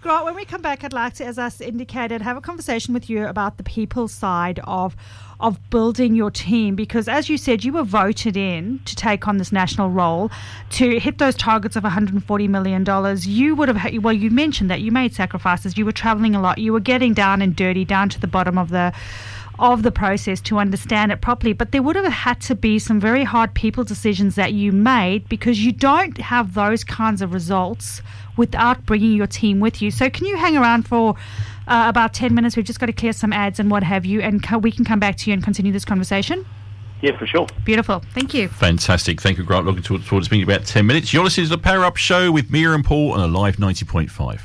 Grant, 0.02 0.24
when 0.24 0.34
we 0.34 0.44
come 0.44 0.60
back, 0.60 0.82
I'd 0.82 0.92
like 0.92 1.14
to, 1.14 1.24
as 1.24 1.38
I 1.38 1.52
indicated, 1.60 2.20
have 2.22 2.36
a 2.36 2.40
conversation 2.40 2.92
with 2.92 3.08
you 3.08 3.26
about 3.26 3.56
the 3.56 3.62
people 3.62 4.08
side 4.08 4.58
of 4.64 4.96
of 5.40 5.58
building 5.70 6.14
your 6.14 6.30
team 6.30 6.74
because 6.74 7.08
as 7.08 7.28
you 7.28 7.36
said 7.36 7.64
you 7.64 7.72
were 7.72 7.82
voted 7.82 8.36
in 8.36 8.80
to 8.84 8.96
take 8.96 9.28
on 9.28 9.36
this 9.36 9.52
national 9.52 9.90
role 9.90 10.30
to 10.70 10.98
hit 10.98 11.18
those 11.18 11.34
targets 11.34 11.76
of 11.76 11.82
140 11.82 12.48
million 12.48 12.84
dollars 12.84 13.26
you 13.26 13.54
would 13.54 13.68
have 13.68 14.02
well 14.02 14.14
you 14.14 14.30
mentioned 14.30 14.70
that 14.70 14.80
you 14.80 14.90
made 14.90 15.14
sacrifices 15.14 15.76
you 15.76 15.84
were 15.84 15.92
traveling 15.92 16.34
a 16.34 16.40
lot 16.40 16.58
you 16.58 16.72
were 16.72 16.80
getting 16.80 17.12
down 17.12 17.42
and 17.42 17.54
dirty 17.54 17.84
down 17.84 18.08
to 18.08 18.20
the 18.20 18.26
bottom 18.26 18.56
of 18.56 18.70
the 18.70 18.92
of 19.58 19.82
the 19.82 19.90
process 19.90 20.40
to 20.42 20.58
understand 20.58 21.10
it 21.10 21.20
properly. 21.20 21.52
But 21.52 21.72
there 21.72 21.82
would 21.82 21.96
have 21.96 22.04
had 22.12 22.40
to 22.42 22.54
be 22.54 22.78
some 22.78 23.00
very 23.00 23.24
hard 23.24 23.54
people 23.54 23.84
decisions 23.84 24.34
that 24.34 24.52
you 24.52 24.72
made 24.72 25.28
because 25.28 25.64
you 25.64 25.72
don't 25.72 26.18
have 26.18 26.54
those 26.54 26.84
kinds 26.84 27.22
of 27.22 27.32
results 27.32 28.02
without 28.36 28.84
bringing 28.84 29.12
your 29.12 29.26
team 29.26 29.60
with 29.60 29.80
you. 29.80 29.90
So, 29.90 30.10
can 30.10 30.26
you 30.26 30.36
hang 30.36 30.56
around 30.56 30.86
for 30.86 31.16
uh, 31.66 31.86
about 31.88 32.14
10 32.14 32.34
minutes? 32.34 32.56
We've 32.56 32.64
just 32.64 32.80
got 32.80 32.86
to 32.86 32.92
clear 32.92 33.12
some 33.12 33.32
ads 33.32 33.58
and 33.58 33.70
what 33.70 33.82
have 33.82 34.04
you, 34.04 34.20
and 34.20 34.42
co- 34.42 34.58
we 34.58 34.72
can 34.72 34.84
come 34.84 34.98
back 34.98 35.16
to 35.18 35.30
you 35.30 35.34
and 35.34 35.42
continue 35.42 35.72
this 35.72 35.84
conversation. 35.84 36.44
Yeah, 37.02 37.16
for 37.18 37.26
sure. 37.26 37.46
Beautiful. 37.64 38.02
Thank 38.14 38.32
you. 38.32 38.48
Fantastic. 38.48 39.20
Thank 39.20 39.38
you, 39.38 39.44
Grant. 39.44 39.66
Looking 39.66 39.82
forward 39.82 40.04
to 40.04 40.24
speaking 40.24 40.44
about 40.44 40.64
10 40.64 40.86
minutes. 40.86 41.12
You're 41.12 41.24
listening 41.24 41.46
to 41.46 41.50
the 41.50 41.58
Power 41.58 41.84
Up 41.84 41.96
Show 41.96 42.32
with 42.32 42.50
Mia 42.50 42.72
and 42.72 42.84
Paul 42.84 43.12
on 43.12 43.20
Alive 43.20 43.56
90.5. 43.56 44.40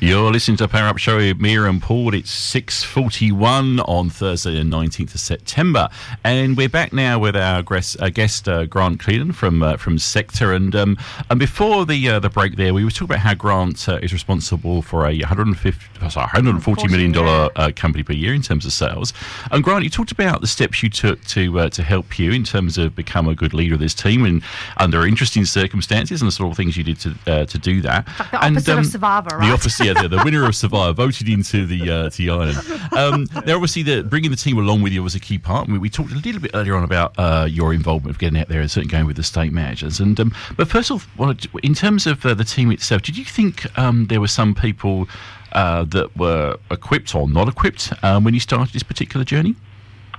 You're 0.00 0.30
listening 0.30 0.56
to 0.58 0.68
Power 0.68 0.86
Up 0.86 0.98
Show 0.98 1.16
with 1.16 1.40
Mia 1.40 1.64
and 1.64 1.82
Paul. 1.82 2.14
It's 2.14 2.30
6.41 2.54 3.82
on 3.88 4.10
Thursday 4.10 4.54
the 4.54 4.60
19th 4.60 5.16
of 5.16 5.20
September. 5.20 5.88
And 6.22 6.56
we're 6.56 6.68
back 6.68 6.92
now 6.92 7.18
with 7.18 7.34
our 7.34 7.64
guest, 7.64 7.96
uh, 8.00 8.08
guest 8.08 8.48
uh, 8.48 8.66
Grant 8.66 9.00
Cleland 9.00 9.34
from 9.34 9.60
uh, 9.60 9.76
from 9.76 9.98
Sector. 9.98 10.52
And 10.52 10.76
um, 10.76 10.98
and 11.30 11.40
before 11.40 11.84
the 11.84 12.10
uh, 12.10 12.20
the 12.20 12.30
break 12.30 12.54
there, 12.54 12.72
we 12.72 12.84
were 12.84 12.92
talking 12.92 13.06
about 13.06 13.18
how 13.18 13.34
Grant 13.34 13.88
uh, 13.88 13.98
is 14.00 14.12
responsible 14.12 14.82
for 14.82 15.04
a 15.04 15.18
150, 15.18 16.10
sorry, 16.10 16.26
140 16.26 16.86
million 16.86 17.10
dollar 17.10 17.50
uh, 17.56 17.72
company 17.74 18.04
per 18.04 18.12
year 18.12 18.34
in 18.34 18.42
terms 18.42 18.64
of 18.64 18.72
sales. 18.72 19.12
And 19.50 19.64
Grant, 19.64 19.82
you 19.82 19.90
talked 19.90 20.12
about 20.12 20.42
the 20.42 20.46
steps 20.46 20.80
you 20.80 20.90
took 20.90 21.24
to 21.24 21.70
to 21.70 21.82
help 21.82 22.20
you 22.20 22.30
in 22.30 22.44
terms 22.44 22.78
of 22.78 22.94
become 22.94 23.26
a 23.26 23.34
good 23.34 23.52
leader 23.52 23.74
of 23.74 23.80
this 23.80 23.94
team 23.94 24.24
and 24.24 24.44
under 24.76 25.04
interesting 25.04 25.44
circumstances 25.44 26.22
and 26.22 26.28
the 26.28 26.32
sort 26.32 26.52
of 26.52 26.56
things 26.56 26.76
you 26.76 26.84
did 26.84 27.00
to 27.00 27.46
to 27.46 27.58
do 27.58 27.80
that. 27.80 28.06
Like 28.20 28.30
the 28.30 28.36
opposite 28.36 28.68
and, 28.68 28.68
um, 28.68 28.78
of 28.78 28.86
Survivor, 28.86 29.38
right? 29.38 29.48
The 29.48 29.52
opposite 29.52 29.87
yeah, 29.88 30.02
the, 30.02 30.08
the 30.08 30.22
winner 30.24 30.44
of 30.44 30.54
Survivor 30.54 30.92
voted 30.92 31.28
into 31.28 31.66
the 31.66 31.90
uh, 31.90 32.10
to 32.10 32.16
the 32.16 32.30
island. 32.30 32.58
Um, 32.96 33.26
now, 33.46 33.54
obviously, 33.54 33.82
the, 33.82 34.02
bringing 34.02 34.30
the 34.30 34.36
team 34.36 34.58
along 34.58 34.82
with 34.82 34.92
you 34.92 35.02
was 35.02 35.14
a 35.14 35.20
key 35.20 35.38
part. 35.38 35.68
We, 35.68 35.78
we 35.78 35.90
talked 35.90 36.12
a 36.12 36.16
little 36.16 36.40
bit 36.40 36.50
earlier 36.54 36.76
on 36.76 36.84
about 36.84 37.14
uh, 37.18 37.46
your 37.50 37.72
involvement 37.72 38.14
of 38.14 38.18
getting 38.18 38.38
out 38.38 38.48
there 38.48 38.60
and 38.60 38.70
certainly 38.70 38.90
going 38.90 39.06
with 39.06 39.16
the 39.16 39.22
state 39.22 39.52
managers. 39.52 40.00
And 40.00 40.18
um, 40.20 40.34
but 40.56 40.68
first 40.68 40.90
of 40.90 41.06
all, 41.18 41.34
in 41.62 41.74
terms 41.74 42.06
of 42.06 42.24
uh, 42.24 42.34
the 42.34 42.44
team 42.44 42.70
itself, 42.70 43.02
did 43.02 43.16
you 43.16 43.24
think 43.24 43.66
um, 43.78 44.06
there 44.06 44.20
were 44.20 44.28
some 44.28 44.54
people 44.54 45.08
uh, 45.52 45.84
that 45.84 46.16
were 46.16 46.58
equipped 46.70 47.14
or 47.14 47.28
not 47.28 47.48
equipped 47.48 47.92
um, 48.02 48.24
when 48.24 48.34
you 48.34 48.40
started 48.40 48.72
this 48.72 48.82
particular 48.82 49.24
journey? 49.24 49.54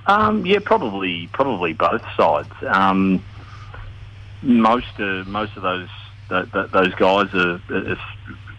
Um, 0.06 0.44
yeah, 0.44 0.58
probably 0.64 1.28
probably 1.32 1.72
both 1.72 2.02
sides. 2.16 2.50
Um, 2.66 3.22
most 4.42 4.98
uh, 4.98 5.24
most 5.26 5.56
of 5.56 5.62
those 5.62 5.88
those 6.28 6.94
guys 6.94 7.34
are, 7.34 7.60
are 7.70 7.98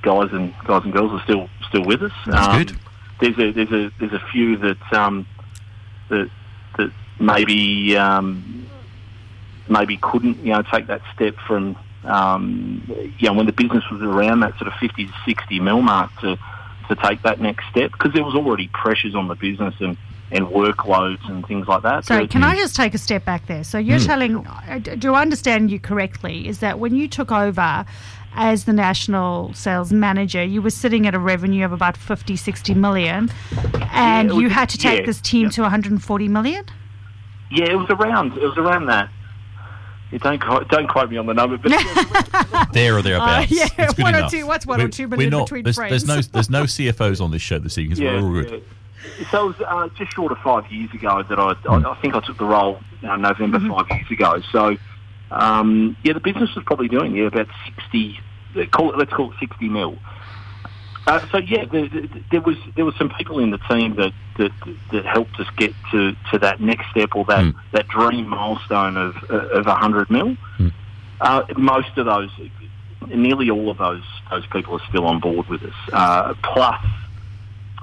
guys 0.02 0.30
and 0.32 0.54
guys 0.66 0.84
and 0.84 0.94
girls 0.94 1.12
are 1.12 1.24
still 1.24 1.50
still 1.68 1.86
with 1.86 2.04
us. 2.04 2.12
That's 2.26 2.48
um, 2.48 2.58
good. 2.58 2.78
There's 3.20 3.40
a 3.40 3.52
there's 3.52 3.72
a 3.72 3.92
there's 4.00 4.14
a 4.14 4.24
few 4.32 4.58
that 4.58 4.94
um, 4.94 5.28
that 6.10 6.30
that 6.78 6.92
maybe 7.20 7.96
um, 7.98 8.68
maybe 9.70 9.98
couldn't 9.98 10.40
you 10.40 10.54
know 10.54 10.64
take 10.64 10.88
that 10.88 11.02
step 11.14 11.36
from 11.48 11.78
um, 12.04 12.84
you 13.20 13.28
know 13.28 13.34
when 13.34 13.46
the 13.46 13.54
business 13.54 13.84
was 13.92 14.02
around 14.02 14.42
that 14.42 14.58
sort 14.58 14.68
of 14.68 14.74
50 14.80 15.06
to 15.06 15.14
60 15.26 15.60
mil 15.60 15.82
mark 15.82 16.12
to 16.22 16.38
to 16.90 16.96
take 16.96 17.22
that 17.24 17.40
next 17.40 17.66
step 17.70 17.92
because 17.92 18.14
there 18.14 18.24
was 18.24 18.36
already 18.36 18.68
pressures 18.74 19.16
on 19.16 19.28
the 19.28 19.36
business 19.36 19.76
and 19.80 19.98
and 20.32 20.48
workloads 20.48 21.30
and 21.30 21.46
things 21.46 21.68
like 21.68 21.84
that. 21.84 22.06
Sorry, 22.06 22.28
can 22.28 22.44
I 22.44 22.56
just 22.56 22.76
take 22.76 22.94
a 22.94 22.98
step 22.98 23.26
back 23.26 23.48
there? 23.48 23.66
So 23.66 23.78
you're 23.78 24.00
mm. 24.00 24.06
telling, 24.06 24.98
do 24.98 25.14
I 25.14 25.22
understand 25.22 25.70
you 25.70 25.80
correctly? 25.80 26.48
Is 26.48 26.60
that 26.60 26.80
when 26.80 26.96
you 26.96 27.10
took 27.10 27.34
over 27.34 27.86
as 28.34 28.66
the 28.66 28.74
national 28.74 29.54
sales 29.54 29.92
manager, 29.92 30.44
you 30.44 30.62
were 30.62 30.70
sitting 30.70 31.08
at 31.08 31.14
a 31.14 31.20
revenue 31.20 31.66
of 31.66 31.72
about 31.72 31.98
50, 31.98 32.36
60 32.36 32.74
million, 32.74 33.30
and 33.92 34.30
yeah, 34.30 34.34
was, 34.34 34.42
you 34.42 34.50
had 34.50 34.70
to 34.70 34.78
take 34.78 35.02
yeah, 35.02 35.06
this 35.06 35.22
team 35.22 35.44
yeah. 35.44 35.50
to 35.50 35.62
140 35.64 36.28
million? 36.28 36.66
Yeah, 37.50 37.72
it 37.72 37.76
was 37.76 37.90
around, 37.90 38.38
it 38.38 38.44
was 38.44 38.58
around 38.58 38.86
that. 38.86 39.10
You 40.12 40.20
don't 40.20 40.42
quote, 40.42 40.68
don't 40.68 40.88
quote 40.88 41.10
me 41.10 41.18
on 41.18 41.26
the 41.26 41.34
number, 41.34 41.58
but 41.58 41.72
there 42.74 42.98
or 42.98 43.02
thereabouts. 43.02 43.52
Uh, 43.52 43.68
yeah, 43.78 43.92
one 43.98 44.14
enough. 44.14 44.32
or 44.32 44.36
two. 44.36 44.46
What's 44.46 44.66
one 44.66 44.80
we're, 44.80 44.88
or 44.88 44.90
two 44.90 45.08
million 45.08 45.30
not, 45.30 45.46
between 45.46 45.64
there's, 45.64 45.78
friends? 45.78 46.04
There's 46.04 46.06
no 46.06 46.22
there's 46.34 46.50
no 46.50 46.64
CFOs 46.64 47.22
on 47.22 47.32
this 47.32 47.42
show 47.42 47.60
this 47.60 47.78
evening. 47.78 48.02
Yeah, 48.02 48.22
we're 48.22 48.28
all 48.28 48.44
good. 48.44 48.64
So 49.32 49.50
it 49.50 49.58
was 49.58 49.62
uh, 49.66 49.88
just 49.98 50.12
short 50.14 50.34
of 50.34 50.38
five 50.40 50.70
years 50.70 50.94
ago 50.94 51.24
that 51.24 51.40
I, 51.40 51.54
I, 51.70 51.92
I 51.92 52.02
think 52.02 52.14
I 52.14 52.20
took 52.20 52.38
the 52.38 52.46
role 52.46 52.80
uh, 53.04 53.16
November 53.16 53.60
mm-hmm. 53.60 53.72
five 53.72 53.90
years 53.90 54.12
ago. 54.12 54.42
So 54.52 54.78
um, 55.32 55.96
yeah, 56.04 56.14
the 56.14 56.20
business 56.20 56.54
was 56.56 56.64
probably 56.66 56.88
doing 56.88 57.16
yeah 57.16 57.28
about 57.28 57.48
sixty 57.66 58.20
call 58.72 58.92
it, 58.92 58.98
let's 58.98 59.12
call 59.12 59.32
it 59.32 59.38
60 59.40 59.70
mil. 59.70 59.98
Uh, 61.08 61.26
so 61.32 61.40
yeah, 61.40 61.66
the, 61.66 61.88
the, 61.88 62.24
there 62.30 62.42
was 62.42 62.58
there 62.76 62.86
was 62.86 62.96
some 62.96 63.10
people 63.10 63.40
in 63.40 63.50
the 63.50 63.58
team 63.58 63.96
that, 63.96 64.14
that 64.38 64.52
that 64.92 65.04
helped 65.04 65.40
us 65.40 65.48
get 65.58 65.74
to, 65.92 66.16
to 66.32 66.38
that 66.38 66.62
next 66.62 66.90
step 66.92 67.16
or 67.16 67.26
that, 67.26 67.44
mm. 67.44 67.56
that 67.72 67.88
dream 67.88 68.28
milestone 68.28 68.98
of 68.98 69.16
of 69.32 69.66
100 69.66 70.12
mil. 70.12 70.38
Mm. 70.60 70.72
Uh, 71.20 71.44
most 71.58 71.98
of 71.98 72.06
those, 72.06 72.30
nearly 73.08 73.50
all 73.50 73.72
of 73.72 73.80
those 73.80 74.04
those 74.30 74.46
people 74.48 74.76
are 74.76 74.88
still 74.90 75.06
on 75.08 75.20
board 75.20 75.48
with 75.48 75.64
us. 75.64 75.74
Uh, 75.92 76.36
plus 76.44 76.86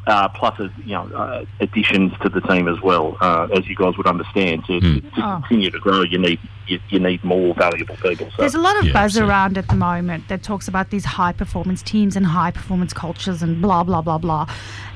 uh, 0.07 0.29
plus 0.29 0.57
you 0.85 0.93
know 0.93 1.09
uh, 1.09 1.45
additions 1.59 2.13
to 2.23 2.29
the 2.29 2.41
team 2.43 2.69
as 2.69 2.81
well. 2.81 3.17
Uh, 3.21 3.49
as 3.53 3.67
you 3.67 3.75
guys 3.75 3.97
would 3.97 4.07
understand, 4.07 4.65
to, 4.67 4.79
mm. 4.79 4.95
to, 4.95 5.01
to 5.01 5.09
oh. 5.17 5.41
continue 5.41 5.71
to 5.73 5.81
grow, 5.81 6.03
you 6.03 6.19
need 6.19 6.39
you, 6.69 6.81
you 6.91 7.01
need 7.01 7.25
more 7.25 7.55
valuable 7.55 7.97
people. 7.97 8.31
So. 8.31 8.37
There's 8.39 8.55
a 8.55 8.61
lot 8.61 8.77
of 8.79 8.87
yeah, 8.87 8.93
buzz 8.93 9.15
so. 9.15 9.27
around 9.27 9.59
at 9.59 9.69
the 9.69 9.75
moment 9.75 10.29
that 10.29 10.43
talks 10.43 10.69
about 10.69 10.91
these 10.91 11.05
high 11.05 11.33
performance 11.33 11.83
teams 11.83 12.17
and 12.17 12.27
high 12.27 12.51
performance 12.51 12.93
cultures 12.93 13.43
and 13.43 13.61
blah 13.61 13.83
blah 13.83 14.03
blah 14.03 14.19
blah. 14.19 14.49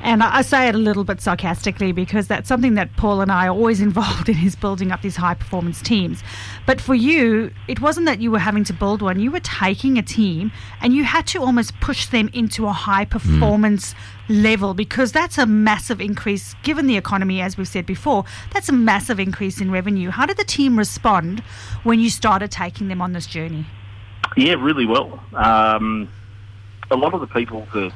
And 0.02 0.22
I, 0.22 0.38
I 0.38 0.42
say 0.42 0.68
it 0.68 0.74
a 0.74 0.78
little 0.78 1.04
bit 1.04 1.20
sarcastically 1.20 1.92
because 1.92 2.28
that's 2.28 2.48
something 2.48 2.74
that 2.74 2.94
Paul 2.96 3.20
and 3.20 3.32
I 3.32 3.46
are 3.46 3.54
always 3.54 3.80
involved 3.88 4.28
in 4.28 4.36
is 4.38 4.54
building 4.54 4.92
up 4.92 5.02
these 5.02 5.16
high 5.16 5.34
performance 5.34 5.80
teams. 5.80 6.22
But 6.66 6.80
for 6.80 6.94
you, 6.94 7.52
it 7.68 7.80
wasn't 7.80 8.06
that 8.06 8.20
you 8.20 8.30
were 8.30 8.38
having 8.38 8.64
to 8.64 8.72
build 8.72 9.02
one. 9.02 9.18
You 9.20 9.30
were 9.30 9.40
taking 9.40 9.98
a 9.98 10.02
team 10.02 10.52
and 10.80 10.94
you 10.94 11.04
had 11.04 11.26
to 11.28 11.40
almost 11.40 11.78
push 11.80 12.06
them 12.06 12.30
into 12.32 12.66
a 12.66 12.72
high 12.72 13.04
performance. 13.04 13.94
Mm 13.94 13.98
level 14.28 14.72
because 14.72 15.12
that's 15.12 15.36
a 15.36 15.46
massive 15.46 16.00
increase 16.00 16.54
given 16.62 16.86
the 16.86 16.96
economy 16.96 17.40
as 17.40 17.56
we've 17.56 17.68
said 17.68 17.84
before 17.84 18.24
that's 18.52 18.68
a 18.68 18.72
massive 18.72 19.18
increase 19.18 19.60
in 19.60 19.70
revenue 19.70 20.10
how 20.10 20.24
did 20.24 20.36
the 20.36 20.44
team 20.44 20.78
respond 20.78 21.42
when 21.82 22.00
you 22.00 22.10
started 22.10 22.50
taking 22.50 22.88
them 22.88 23.00
on 23.00 23.12
this 23.12 23.26
journey? 23.26 23.66
Yeah 24.36 24.54
really 24.54 24.86
well. 24.86 25.22
Um, 25.34 26.08
a 26.90 26.96
lot 26.96 27.14
of 27.14 27.20
the 27.20 27.26
people 27.26 27.66
that, 27.74 27.92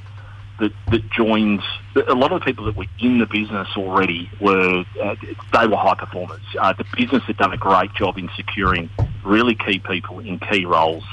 that, 0.58 0.72
that 0.90 1.10
joined 1.10 1.62
a 2.08 2.14
lot 2.14 2.32
of 2.32 2.40
the 2.40 2.44
people 2.44 2.64
that 2.66 2.76
were 2.76 2.86
in 3.00 3.18
the 3.18 3.26
business 3.26 3.68
already 3.76 4.30
were 4.40 4.84
uh, 5.02 5.16
they 5.52 5.66
were 5.66 5.76
high 5.76 5.94
performers. 5.94 6.42
Uh, 6.58 6.72
the 6.72 6.84
business 6.96 7.22
had 7.24 7.36
done 7.36 7.52
a 7.52 7.56
great 7.56 7.92
job 7.94 8.18
in 8.18 8.28
securing 8.36 8.90
really 9.24 9.54
key 9.54 9.78
people 9.78 10.18
in 10.20 10.38
key 10.38 10.64
roles 10.64 11.04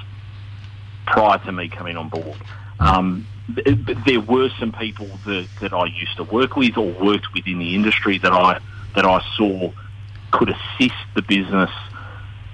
prior 1.05 1.37
to 1.39 1.51
me 1.51 1.67
coming 1.69 1.97
on 1.97 2.09
board. 2.09 2.37
Um, 2.79 3.27
there 4.05 4.21
were 4.21 4.49
some 4.57 4.71
people 4.71 5.07
that, 5.25 5.47
that 5.59 5.73
I 5.73 5.85
used 5.85 6.15
to 6.17 6.23
work 6.23 6.55
with 6.55 6.77
or 6.77 6.91
worked 6.93 7.33
with 7.33 7.45
in 7.45 7.59
the 7.59 7.75
industry 7.75 8.17
that 8.19 8.31
I 8.31 8.59
that 8.95 9.05
I 9.05 9.21
saw 9.35 9.71
could 10.31 10.49
assist 10.49 10.95
the 11.15 11.21
business 11.21 11.69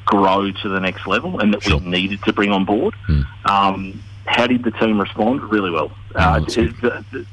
grow 0.10 0.52
to 0.52 0.70
the 0.70 0.80
next 0.80 1.06
level 1.06 1.40
and 1.40 1.54
that 1.54 1.64
sure. 1.64 1.78
we 1.78 1.86
needed 1.86 2.22
to 2.24 2.34
bring 2.34 2.52
on 2.52 2.66
board. 2.66 2.96
Mm. 3.08 3.26
Um, 3.50 4.04
how 4.26 4.48
did 4.48 4.64
the 4.64 4.72
team 4.72 5.00
respond? 5.00 5.44
Really 5.44 5.70
well. 5.70 5.92
Uh, 6.16 6.40
the, 6.40 7.06
the, 7.12 7.26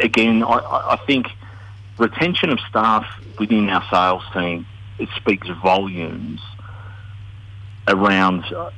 again, 0.00 0.42
I, 0.42 0.58
I, 0.94 1.00
think 1.06 1.26
retention 1.96 2.50
of 2.50 2.58
staff 2.68 3.06
within 3.38 3.68
our 3.70 3.84
sales 3.90 4.24
team 4.32 4.66
it 4.98 5.08
speaks 5.16 5.48
volumes 5.62 6.40
around. 7.86 8.44
Uh, 8.52 8.70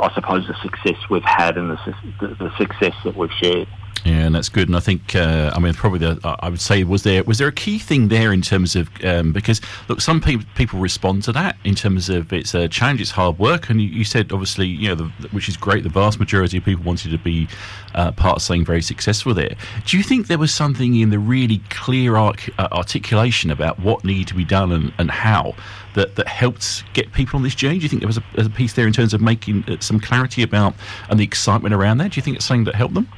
I 0.00 0.12
suppose 0.14 0.46
the 0.46 0.54
success 0.62 0.96
we've 1.10 1.24
had 1.24 1.58
and 1.58 1.70
the, 1.70 1.94
the, 2.20 2.28
the 2.28 2.56
success 2.56 2.94
that 3.04 3.16
we've 3.16 3.32
shared. 3.32 3.68
Yeah, 4.04 4.26
and 4.26 4.34
that's 4.34 4.48
good. 4.48 4.68
And 4.68 4.76
I 4.76 4.80
think, 4.80 5.14
uh, 5.14 5.52
I 5.54 5.60
mean, 5.60 5.74
probably 5.74 6.00
the, 6.00 6.18
I 6.40 6.48
would 6.48 6.60
say, 6.60 6.82
was 6.82 7.04
there 7.04 7.22
was 7.22 7.38
there 7.38 7.46
a 7.46 7.52
key 7.52 7.78
thing 7.78 8.08
there 8.08 8.32
in 8.32 8.42
terms 8.42 8.74
of 8.74 8.90
um, 9.04 9.32
because 9.32 9.60
look, 9.88 10.00
some 10.00 10.20
people 10.20 10.44
people 10.56 10.80
respond 10.80 11.22
to 11.24 11.32
that 11.32 11.56
in 11.64 11.76
terms 11.76 12.08
of 12.08 12.32
it's 12.32 12.52
a 12.52 12.66
challenge, 12.66 13.00
it's 13.00 13.12
hard 13.12 13.38
work, 13.38 13.70
and 13.70 13.80
you, 13.80 13.88
you 13.88 14.02
said 14.02 14.32
obviously, 14.32 14.66
you 14.66 14.88
know, 14.88 14.96
the, 14.96 15.04
which 15.30 15.48
is 15.48 15.56
great. 15.56 15.84
The 15.84 15.88
vast 15.88 16.18
majority 16.18 16.58
of 16.58 16.64
people 16.64 16.82
wanted 16.82 17.12
to 17.12 17.18
be 17.18 17.46
uh, 17.94 18.10
part 18.10 18.36
of 18.36 18.42
something 18.42 18.64
very 18.64 18.82
successful 18.82 19.34
there. 19.34 19.54
Do 19.86 19.96
you 19.96 20.02
think 20.02 20.26
there 20.26 20.38
was 20.38 20.52
something 20.52 20.96
in 20.96 21.10
the 21.10 21.20
really 21.20 21.58
clear 21.70 22.16
arc, 22.16 22.48
uh, 22.58 22.68
articulation 22.72 23.52
about 23.52 23.78
what 23.78 24.04
needed 24.04 24.26
to 24.28 24.34
be 24.34 24.44
done 24.44 24.72
and, 24.72 24.92
and 24.98 25.12
how 25.12 25.54
that, 25.94 26.16
that 26.16 26.26
helped 26.26 26.82
get 26.92 27.12
people 27.12 27.36
on 27.36 27.44
this 27.44 27.54
journey? 27.54 27.78
Do 27.78 27.84
you 27.84 27.88
think 27.88 28.02
there 28.02 28.08
was 28.08 28.18
a, 28.18 28.24
a 28.36 28.48
piece 28.48 28.72
there 28.72 28.88
in 28.88 28.92
terms 28.92 29.14
of 29.14 29.20
making 29.20 29.64
uh, 29.68 29.76
some 29.78 30.00
clarity 30.00 30.42
about 30.42 30.74
and 31.08 31.20
the 31.20 31.24
excitement 31.24 31.72
around 31.72 31.98
that? 31.98 32.10
Do 32.12 32.16
you 32.18 32.22
think 32.22 32.34
it's 32.34 32.44
something 32.44 32.64
that 32.64 32.74
helped 32.74 32.94
them? 32.94 33.08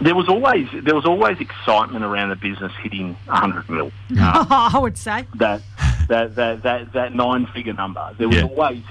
There 0.00 0.14
was 0.14 0.28
always 0.28 0.68
there 0.84 0.94
was 0.94 1.04
always 1.06 1.38
excitement 1.40 2.04
around 2.04 2.28
the 2.28 2.36
business 2.36 2.72
hitting 2.82 3.14
100 3.26 3.68
mil. 3.70 3.90
Uh, 4.18 4.44
I 4.74 4.78
would 4.78 4.98
say 4.98 5.26
that 5.36 5.62
that 6.08 6.34
that 6.36 6.62
that, 6.62 6.92
that 6.92 7.14
nine 7.14 7.46
figure 7.46 7.72
number. 7.72 8.14
There 8.18 8.28
was 8.28 8.36
Yeah. 8.38 8.44
always 8.44 8.82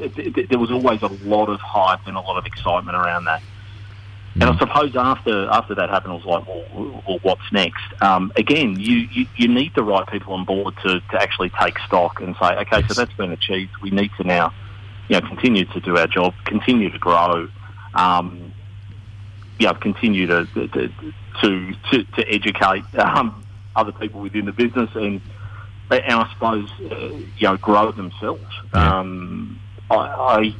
there 0.50 0.60
was 0.60 0.72
always 0.72 1.02
a 1.04 1.08
lot 1.28 1.50
of 1.50 1.60
hype 1.62 2.08
and 2.08 2.18
a 2.18 2.20
lot 2.22 2.38
of 2.38 2.46
excitement 2.46 2.98
around 2.98 3.26
that. 3.26 3.42
And 4.36 4.44
I 4.44 4.58
suppose 4.58 4.94
after 4.98 5.48
after 5.50 5.76
that 5.76 5.90
happened, 5.90 6.12
I 6.12 6.16
was 6.18 6.26
like, 6.26 6.46
well, 6.48 7.04
well 7.08 7.20
what's 7.22 7.52
next? 7.54 7.84
Um, 8.02 8.34
again, 8.36 8.78
you, 8.78 9.08
you, 9.10 9.28
you 9.38 9.48
need 9.48 9.74
the 9.76 9.84
right 9.84 10.06
people 10.08 10.34
on 10.34 10.44
board 10.44 10.74
to, 10.84 11.00
to 11.00 11.22
actually 11.22 11.52
take 11.62 11.80
stock 11.88 12.20
and 12.20 12.36
say, 12.42 12.48
okay, 12.58 12.80
Yes. 12.82 12.88
so 12.90 12.94
that's 12.96 13.16
been 13.16 13.32
achieved. 13.32 13.72
We 13.82 13.92
need 13.92 14.12
to 14.18 14.26
now, 14.28 14.54
you 15.08 15.18
know, 15.22 15.26
continue 15.26 15.64
to 15.64 15.80
do 15.80 15.96
our 15.98 16.08
job, 16.08 16.34
continue 16.44 16.90
to 16.90 17.00
grow, 17.00 17.48
um, 17.94 18.52
you 19.60 19.68
know, 19.68 19.74
continue 19.74 20.28
to 20.28 20.46
to 20.54 20.68
to, 21.42 21.74
to, 21.92 22.04
to 22.04 22.30
educate 22.30 22.84
um, 22.98 23.46
other 23.76 23.92
people 23.92 24.22
within 24.22 24.46
the 24.46 24.52
business 24.52 24.90
and 24.96 25.22
and 25.92 26.14
I 26.14 26.30
suppose 26.34 26.70
uh, 26.92 26.96
you 27.38 27.48
know 27.48 27.58
grow 27.58 27.92
themselves. 27.92 28.44
Yeah. 28.74 29.00
Um, 29.00 29.60
I, 29.90 29.96
I 29.96 30.56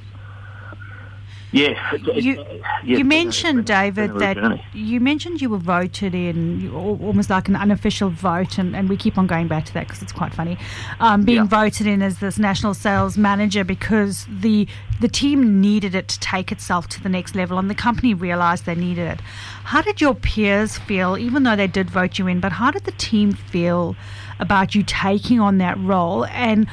it- 1.56 2.24
You- 2.24 2.42
it's 2.42 3.00
you 3.00 3.06
mentioned, 3.06 3.66
David, 3.66 3.96
been 3.96 4.10
a 4.10 4.14
real 4.14 4.20
that 4.20 4.36
journey. 4.36 4.66
you 4.74 5.00
mentioned 5.00 5.42
you 5.42 5.50
were 5.50 5.58
voted 5.58 6.14
in, 6.14 6.70
almost 6.74 7.30
like 7.30 7.48
an 7.48 7.56
unofficial 7.56 8.10
vote, 8.10 8.58
and, 8.58 8.76
and 8.76 8.90
we 8.90 8.98
keep 8.98 9.18
on 9.18 9.26
going 9.28 9.48
back 9.48 9.66
to 9.66 9.74
that 9.74 9.88
because 9.88 10.02
it's 10.02 10.12
quite 10.12 10.34
funny. 10.34 10.58
Um, 11.00 11.24
being 11.24 11.38
Yeah. 11.38 11.44
voted 11.46 11.88
in 11.88 12.02
as 12.02 12.20
this 12.20 12.38
national 12.38 12.74
sales 12.74 13.18
manager 13.18 13.64
because 13.64 14.28
the 14.30 14.68
the 15.02 15.10
team 15.10 15.60
needed 15.60 15.94
it 15.94 16.08
to 16.08 16.18
take 16.22 16.54
itself 16.54 16.88
to 16.88 17.04
the 17.04 17.10
next 17.10 17.36
level, 17.36 17.58
and 17.58 17.70
the 17.70 17.76
company 17.76 18.14
realised 18.14 18.66
they 18.66 18.76
needed 18.76 19.06
it. 19.10 19.20
How 19.66 19.82
did 19.82 20.00
your 20.00 20.14
peers 20.16 20.78
feel, 20.78 21.18
even 21.18 21.44
though 21.44 21.58
they 21.58 21.68
did 21.68 21.90
vote 21.90 22.18
you 22.18 22.28
in? 22.28 22.40
But 22.40 22.54
how 22.54 22.72
did 22.72 22.86
the 22.86 22.94
team 22.94 23.34
feel 23.34 23.98
about 24.40 24.74
you 24.74 24.84
taking 24.84 25.40
on 25.42 25.58
that 25.58 25.78
role 25.80 26.26
and? 26.28 26.68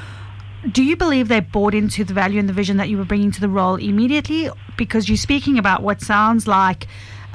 Do 0.71 0.83
you 0.83 0.97
believe 0.97 1.29
they 1.29 1.41
bought 1.41 1.75
into 1.75 2.05
the 2.05 2.15
value 2.15 2.39
and 2.39 2.49
the 2.49 2.53
vision 2.53 2.77
that 2.77 2.89
you 2.89 2.97
were 2.97 3.05
bringing 3.05 3.33
to 3.33 3.41
the 3.41 3.49
role 3.49 3.77
immediately? 3.77 4.49
Because 4.77 5.09
you're 5.09 5.17
speaking 5.17 5.59
about 5.59 5.83
what 5.83 6.01
sounds 6.01 6.47
like 6.47 6.87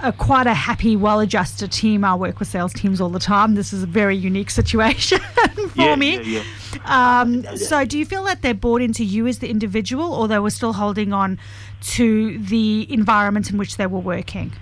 a 0.01 0.13
quite 0.13 0.47
a 0.47 0.53
happy, 0.53 0.95
well-adjusted 0.95 1.71
team. 1.71 2.03
I 2.05 2.15
work 2.15 2.39
with 2.39 2.47
sales 2.47 2.73
teams 2.73 3.01
all 3.01 3.09
the 3.09 3.19
time. 3.19 3.55
This 3.55 3.73
is 3.73 3.83
a 3.83 3.87
very 3.87 4.15
unique 4.15 4.49
situation 4.61 5.19
for 5.19 5.81
yeah, 5.81 5.95
me. 5.95 6.21
Yeah, 6.21 6.43
yeah. 6.85 7.21
Um, 7.21 7.57
so, 7.57 7.83
do 7.83 7.97
you 7.97 8.05
feel 8.05 8.23
that 8.25 8.41
they 8.41 8.53
bought 8.53 8.81
into 8.81 9.03
you 9.03 9.27
as 9.27 9.39
the 9.39 9.49
individual, 9.49 10.13
or 10.13 10.27
they 10.27 10.39
were 10.39 10.49
still 10.49 10.73
holding 10.73 11.11
on 11.11 11.39
to 11.81 12.37
the 12.37 12.91
environment 12.91 13.49
in 13.49 13.57
which 13.57 13.77
they 13.77 13.87
were 13.87 13.99
working? 13.99 14.53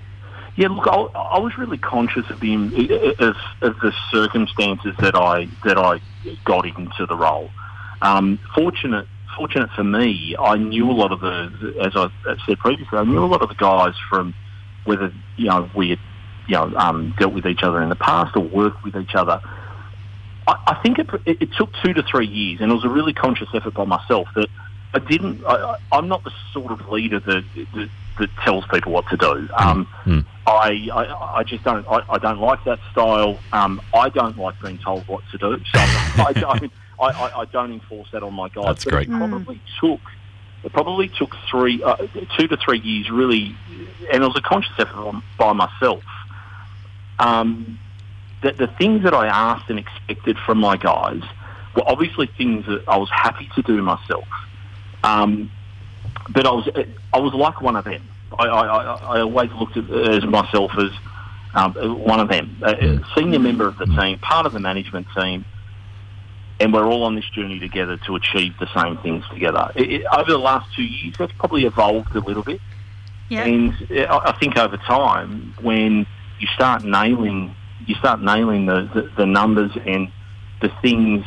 Yeah, 0.55 0.69
look, 0.69 0.87
I, 0.87 0.95
I 0.95 1.39
was 1.39 1.57
really 1.57 1.77
conscious 1.77 2.29
of 2.29 2.39
the 2.39 2.55
of, 3.19 3.35
of 3.61 3.79
the 3.81 3.93
circumstances 4.09 4.95
that 4.99 5.15
I 5.15 5.49
that 5.65 5.77
I 5.77 5.99
got 6.45 6.65
into 6.65 7.05
the 7.05 7.15
role. 7.15 7.49
Um, 8.05 8.39
fortunate, 8.53 9.07
fortunate 9.37 9.69
for 9.75 9.83
me, 9.83 10.35
I 10.39 10.55
knew 10.57 10.89
a 10.89 10.93
lot 10.93 11.11
of 11.11 11.19
the, 11.21 11.75
as 11.81 11.95
I 11.95 12.09
said 12.45 12.59
previously, 12.59 12.97
I 12.97 13.03
knew 13.03 13.23
a 13.23 13.25
lot 13.25 13.41
of 13.41 13.49
the 13.49 13.55
guys 13.55 13.93
from 14.09 14.33
whether 14.85 15.11
you 15.37 15.47
know 15.47 15.69
we 15.75 15.89
had 15.91 15.99
you 16.47 16.55
know 16.55 16.71
um, 16.77 17.13
dealt 17.17 17.33
with 17.33 17.45
each 17.47 17.63
other 17.63 17.81
in 17.81 17.89
the 17.89 17.95
past 17.95 18.35
or 18.35 18.41
worked 18.43 18.83
with 18.83 18.95
each 18.95 19.15
other. 19.15 19.41
I, 20.47 20.53
I 20.67 20.79
think 20.83 20.99
it, 20.99 21.09
it, 21.25 21.41
it 21.41 21.49
took 21.53 21.71
two 21.83 21.93
to 21.93 22.03
three 22.03 22.27
years, 22.27 22.61
and 22.61 22.71
it 22.71 22.75
was 22.75 22.85
a 22.85 22.89
really 22.89 23.13
conscious 23.13 23.49
effort 23.53 23.73
by 23.73 23.85
myself 23.85 24.27
that 24.35 24.47
I 24.93 24.99
didn't. 24.99 25.43
I, 25.45 25.55
I- 25.55 25.77
I'm 25.91 26.07
not 26.07 26.23
the 26.23 26.31
sort 26.53 26.71
of 26.71 26.87
leader 26.89 27.19
that 27.19 27.43
that, 27.73 27.89
that 28.19 28.29
tells 28.43 28.65
people 28.67 28.91
what 28.91 29.07
to 29.09 29.17
do. 29.17 29.49
Um, 29.57 29.87
Mm. 30.05 30.23
I, 30.47 30.87
I 30.93 31.37
I 31.39 31.43
just 31.43 31.63
don't 31.63 31.87
I, 31.89 32.01
I 32.07 32.19
don't 32.19 32.37
like 32.39 32.63
that 32.65 32.77
style. 32.91 33.39
Um, 33.51 33.81
I 33.95 34.09
don't 34.09 34.37
like 34.37 34.53
being 34.61 34.77
told 34.77 35.07
what 35.07 35.23
to 35.31 35.39
do, 35.39 35.57
so 35.73 35.79
I 36.23 36.31
don't 36.33 36.71
I, 36.99 37.05
I, 37.05 37.41
I 37.41 37.45
don't 37.45 37.73
enforce 37.73 38.07
that 38.11 38.23
on 38.23 38.33
my 38.33 38.49
guys. 38.49 38.65
That's 38.65 38.85
But 38.85 38.91
great. 38.91 39.09
It 39.09 39.17
probably 39.17 39.61
took 39.79 40.01
it 40.63 40.73
probably 40.73 41.09
took 41.09 41.35
three 41.49 41.83
uh, 41.83 41.95
two 42.37 42.47
to 42.47 42.57
three 42.57 42.79
years 42.79 43.09
really, 43.11 43.55
and 44.11 44.23
it 44.23 44.27
was 44.27 44.35
a 44.35 44.41
conscious 44.41 44.73
effort 44.79 44.95
on, 44.95 45.23
by 45.37 45.53
myself. 45.53 46.03
Um, 47.19 47.79
that 48.41 48.57
the 48.57 48.67
things 48.67 49.03
that 49.03 49.13
I 49.13 49.27
asked 49.27 49.69
and 49.69 49.79
expected 49.79 50.37
from 50.45 50.57
my 50.57 50.75
guys 50.75 51.21
were 51.75 51.83
obviously 51.87 52.27
things 52.37 52.65
that 52.65 52.83
I 52.87 52.97
was 52.97 53.09
happy 53.11 53.49
to 53.55 53.61
do 53.61 53.81
myself. 53.81 54.27
Um, 55.03 55.51
but 56.29 56.47
I 56.47 56.51
was 56.51 56.67
I 57.13 57.19
was 57.19 57.33
like 57.33 57.61
one 57.61 57.75
of 57.75 57.85
them. 57.85 58.07
I, 58.37 58.47
I, 58.47 58.95
I 59.17 59.19
always 59.21 59.51
looked 59.51 59.77
at 59.77 59.89
as 59.89 60.25
myself 60.25 60.71
as 60.77 60.91
um, 61.53 61.73
one 62.03 62.19
of 62.19 62.27
them, 62.29 62.57
a 62.63 62.71
a 62.71 63.05
senior 63.15 63.39
member 63.39 63.67
of 63.67 63.77
the 63.77 63.85
team, 63.85 64.17
part 64.19 64.45
of 64.45 64.53
the 64.53 64.59
management 64.59 65.07
team, 65.15 65.45
and 66.59 66.73
we're 66.73 66.85
all 66.85 67.03
on 67.03 67.15
this 67.15 67.25
journey 67.29 67.59
together 67.59 67.97
to 68.05 68.15
achieve 68.15 68.53
the 68.59 68.67
same 68.73 68.97
things 68.97 69.23
together. 69.31 69.71
It, 69.75 69.91
it, 69.91 70.05
over 70.11 70.31
the 70.31 70.37
last 70.37 70.73
two 70.75 70.83
years, 70.83 71.15
that's 71.17 71.33
probably 71.33 71.65
evolved 71.65 72.15
a 72.15 72.19
little 72.19 72.43
bit, 72.43 72.61
Yeah. 73.29 73.43
and 73.43 73.73
I 73.91 74.31
I 74.31 74.37
think 74.39 74.57
over 74.57 74.77
time, 74.77 75.53
when 75.61 76.05
you 76.39 76.47
start 76.53 76.83
nailing, 76.83 77.55
you 77.85 77.95
start 77.95 78.21
nailing 78.21 78.65
the, 78.65 78.89
the, 78.93 79.11
the 79.17 79.25
numbers 79.25 79.71
and 79.85 80.11
the 80.61 80.69
things 80.81 81.25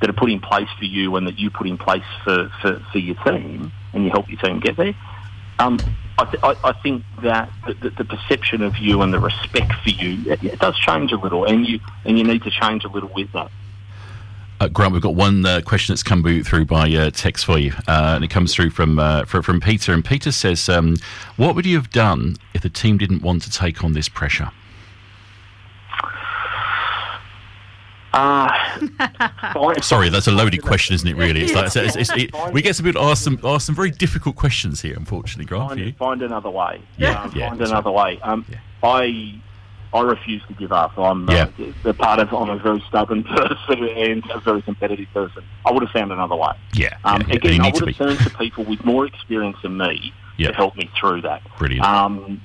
that 0.00 0.10
are 0.10 0.14
put 0.14 0.30
in 0.30 0.40
place 0.40 0.68
for 0.78 0.84
you 0.84 1.14
and 1.16 1.26
that 1.26 1.38
you 1.38 1.48
put 1.50 1.66
in 1.68 1.78
place 1.78 2.02
for, 2.24 2.50
for, 2.60 2.80
for 2.90 2.98
your 2.98 3.14
team, 3.24 3.70
and 3.92 4.04
you 4.04 4.10
help 4.10 4.28
your 4.28 4.40
team 4.40 4.58
get 4.60 4.76
there. 4.76 4.94
Um, 5.58 5.78
I, 6.18 6.24
th- 6.24 6.42
I, 6.42 6.56
I 6.64 6.72
think 6.82 7.04
that 7.22 7.50
the, 7.66 7.74
the, 7.74 7.90
the 7.90 8.04
perception 8.04 8.62
of 8.62 8.76
you 8.78 9.02
and 9.02 9.12
the 9.14 9.20
respect 9.20 9.72
for 9.82 9.90
you 9.90 10.30
it, 10.32 10.42
it 10.42 10.58
does 10.58 10.76
change 10.78 11.12
a 11.12 11.16
little, 11.16 11.44
and 11.44 11.66
you 11.66 11.80
and 12.04 12.18
you 12.18 12.24
need 12.24 12.42
to 12.42 12.50
change 12.50 12.84
a 12.84 12.88
little 12.88 13.10
with 13.14 13.30
that. 13.32 13.50
Uh, 14.62 14.68
Grant, 14.68 14.92
we've 14.92 15.02
got 15.02 15.16
one 15.16 15.44
uh, 15.44 15.60
question 15.60 15.92
that's 15.92 16.04
come 16.04 16.22
through 16.44 16.64
by 16.66 16.88
uh, 16.88 17.10
text 17.10 17.44
for 17.46 17.58
you, 17.58 17.72
uh, 17.88 18.12
and 18.14 18.22
it 18.22 18.30
comes 18.30 18.54
through 18.54 18.70
from 18.70 18.96
uh, 19.00 19.24
from, 19.24 19.42
from 19.42 19.60
Peter. 19.60 19.92
And 19.92 20.04
Peter 20.04 20.30
says, 20.30 20.68
um, 20.68 20.98
"What 21.36 21.56
would 21.56 21.66
you 21.66 21.76
have 21.76 21.90
done 21.90 22.36
if 22.54 22.62
the 22.62 22.68
team 22.68 22.96
didn't 22.96 23.22
want 23.22 23.42
to 23.42 23.50
take 23.50 23.82
on 23.82 23.92
this 23.92 24.08
pressure?" 24.08 24.52
Uh, 28.12 29.80
Sorry, 29.80 30.10
that's 30.10 30.28
a 30.28 30.30
loaded 30.30 30.62
question, 30.62 30.94
isn't 30.94 31.08
it? 31.08 31.16
Really, 31.16 31.42
it's 31.42 31.54
like 31.54 31.74
it's, 31.74 31.96
it's, 31.96 32.10
it, 32.12 32.30
we 32.52 32.62
get 32.62 32.78
able 32.78 32.92
to 32.92 33.00
ask 33.00 33.24
some 33.24 33.40
ask 33.42 33.66
some 33.66 33.74
very 33.74 33.90
difficult 33.90 34.36
questions 34.36 34.80
here. 34.80 34.94
Unfortunately, 34.96 35.44
Grant, 35.44 35.70
find, 35.70 35.96
find 35.96 36.22
another 36.22 36.50
way. 36.50 36.80
Yeah. 36.98 37.20
Um, 37.20 37.32
Yeah, 37.34 37.48
find 37.48 37.62
another 37.62 37.90
way. 37.90 38.20
Um, 38.22 38.46
Yeah. 38.48 38.58
I 38.84 39.40
I 39.94 40.00
refuse 40.00 40.42
to 40.48 40.54
give 40.54 40.72
up. 40.72 40.98
I'm 40.98 41.28
Yeah. 41.28 41.44
uh, 41.58 41.64
the 41.82 41.94
part 41.94 42.18
of 42.18 42.32
I'm 42.32 42.48
a 42.48 42.58
very 42.58 42.82
stubborn 42.88 43.24
person 43.36 43.88
and 43.88 44.22
a 44.34 44.40
very 44.40 44.62
competitive 44.62 45.12
person. 45.12 45.42
I 45.64 45.72
would 45.72 45.82
have 45.82 45.92
found 45.92 46.12
another 46.12 46.36
way. 46.36 46.52
Yeah, 46.72 46.96
Um, 47.04 47.24
yeah, 47.28 47.34
again, 47.36 47.60
I 47.60 47.70
would 47.72 47.86
have 47.86 47.96
turned 47.96 48.18
to 48.24 48.30
people 48.30 48.64
with 48.64 48.84
more 48.84 49.06
experience 49.06 49.58
than 49.62 49.76
me 49.76 50.12
Yeah. 50.38 50.48
to 50.48 50.54
help 50.54 50.76
me 50.76 50.90
through 50.98 51.22
that. 51.22 51.42
brilliant. 51.58 51.86
Um, 51.86 52.40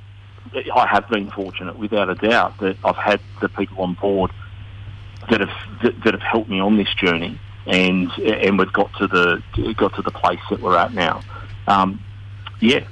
I 0.75 0.87
have 0.87 1.07
been 1.09 1.29
fortunate, 1.31 1.77
without 1.77 2.09
a 2.09 2.15
doubt, 2.15 2.57
that 2.59 2.77
I've 2.83 2.95
had 2.95 3.19
the 3.41 3.49
people 3.49 3.81
on 3.83 3.95
board 3.95 4.31
that 5.29 5.41
have 5.41 5.49
that, 5.83 6.03
that 6.03 6.13
have 6.13 6.21
helped 6.21 6.49
me 6.49 6.59
on 6.59 6.77
this 6.77 6.87
journey, 6.95 7.37
and 7.65 8.09
and 8.19 8.57
we've 8.57 8.71
got 8.71 8.91
to 8.99 9.07
the 9.07 9.41
got 9.75 9.93
to 9.95 10.01
the 10.01 10.11
place 10.11 10.39
that 10.49 10.61
we're 10.61 10.77
at 10.77 10.93
now. 10.93 11.23
Um, 11.67 11.99
yeah, 12.61 12.85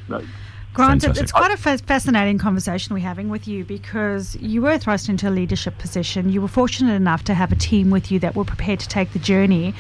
Grant, 0.75 1.03
Fantastic. 1.03 1.23
it's 1.23 1.31
quite 1.31 1.51
a 1.51 1.77
fascinating 1.77 2.37
conversation 2.37 2.93
we're 2.93 2.99
having 2.99 3.29
with 3.29 3.47
you 3.47 3.63
because 3.63 4.35
you 4.41 4.61
were 4.61 4.77
thrust 4.77 5.07
into 5.07 5.29
a 5.29 5.31
leadership 5.31 5.77
position. 5.77 6.29
You 6.29 6.41
were 6.41 6.49
fortunate 6.49 6.95
enough 6.95 7.23
to 7.23 7.33
have 7.33 7.53
a 7.53 7.55
team 7.55 7.91
with 7.91 8.11
you 8.11 8.19
that 8.19 8.35
were 8.35 8.43
prepared 8.43 8.81
to 8.81 8.89
take 8.89 9.13
the 9.13 9.19
journey. 9.19 9.73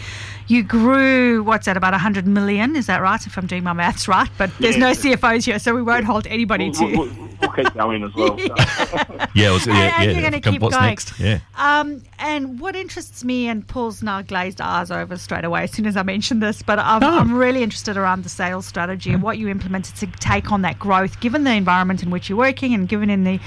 You 0.47 0.61
grew, 0.61 1.41
what's 1.43 1.65
that, 1.65 1.75
about 1.75 1.93
100 1.93 2.27
million? 2.27 2.75
Is 2.75 2.85
that 2.87 3.01
right? 3.01 3.25
If 3.25 3.35
I'm 3.37 3.47
doing 3.47 3.63
my 3.63 3.73
maths 3.73 4.07
right. 4.07 4.29
But 4.37 4.51
there's 4.59 4.75
Yeah. 4.77 4.87
no 4.87 4.91
CFOs 4.91 5.45
here, 5.45 5.57
so 5.59 5.73
we 5.73 5.81
won't 5.81 6.05
hold 6.05 6.27
anybody 6.27 6.65
we, 6.65 6.71
to. 6.73 6.85
we, 6.85 6.95
we'll 6.97 7.51
keep 7.53 7.73
going 7.73 8.03
as 8.03 8.13
well. 8.13 8.37
So. 8.37 8.55
Yeah, 9.35 9.53
it 9.53 9.65
yeah, 9.67 9.73
And- 9.73 9.93
and 9.93 10.05
yeah. 10.05 10.11
you're 10.11 10.21
gonna 10.21 10.39
keep 10.39 10.61
What's 10.61 10.75
going. 10.77 10.87
next? 10.89 11.19
Yeah. 11.19 11.39
Um, 11.57 12.01
and 12.19 12.57
what 12.59 12.73
interests 12.75 13.23
me, 13.25 13.47
and 13.49 13.67
Paul's 13.67 14.01
now 14.01 14.21
glazed 14.21 14.61
eyes 14.61 14.91
over 14.91 15.17
straight 15.17 15.43
away 15.43 15.63
as 15.63 15.71
soon 15.71 15.85
as 15.87 15.97
I 15.97 16.03
mentioned 16.03 16.41
this, 16.41 16.61
but 16.61 16.79
I'm, 16.79 17.03
Oh. 17.03 17.19
I'm 17.19 17.33
really 17.35 17.61
interested 17.61 17.97
around 17.97 18.23
the 18.23 18.29
sales 18.29 18.65
strategy 18.65 19.11
and 19.11 19.21
what 19.21 19.37
you 19.37 19.49
implemented 19.49 19.95
to 19.95 20.07
take 20.19 20.51
on 20.53 20.61
that 20.61 20.79
growth, 20.79 21.19
given 21.19 21.43
the 21.43 21.51
environment 21.51 22.01
in 22.01 22.11
which 22.11 22.29
you're 22.29 22.37
working 22.37 22.73
and 22.73 22.87
given 22.87 23.09
in 23.09 23.25
the, 23.25 23.39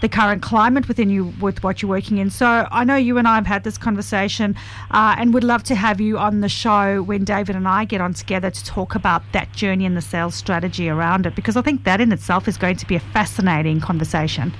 the 0.00 0.08
current 0.08 0.42
climate 0.42 0.86
within 0.86 1.10
you 1.10 1.32
with 1.40 1.62
what 1.64 1.82
you're 1.82 1.88
working 1.88 2.18
in. 2.18 2.30
So 2.30 2.68
I 2.70 2.84
know 2.84 2.94
you 2.96 3.18
and 3.18 3.26
I 3.26 3.34
have 3.34 3.46
had 3.46 3.64
this 3.64 3.76
conversation, 3.78 4.54
uh, 4.92 5.16
and 5.18 5.34
would 5.34 5.44
love 5.44 5.64
to 5.64 5.74
have 5.74 6.00
you 6.00 6.18
on 6.18 6.41
the 6.42 6.48
show 6.48 7.02
when 7.02 7.24
David 7.24 7.56
and 7.56 7.66
I 7.66 7.84
get 7.86 8.00
on 8.00 8.12
together 8.12 8.50
to 8.50 8.64
talk 8.64 8.94
about 8.94 9.22
that 9.32 9.52
journey 9.52 9.86
and 9.86 9.96
the 9.96 10.02
sales 10.02 10.34
strategy 10.34 10.88
around 10.88 11.26
it, 11.26 11.34
because 11.34 11.56
I 11.56 11.62
think 11.62 11.84
that 11.84 12.00
in 12.00 12.12
itself 12.12 12.46
is 12.46 12.58
going 12.58 12.76
to 12.76 12.86
be 12.86 12.96
a 12.96 13.00
fascinating 13.00 13.80
conversation. 13.80 14.52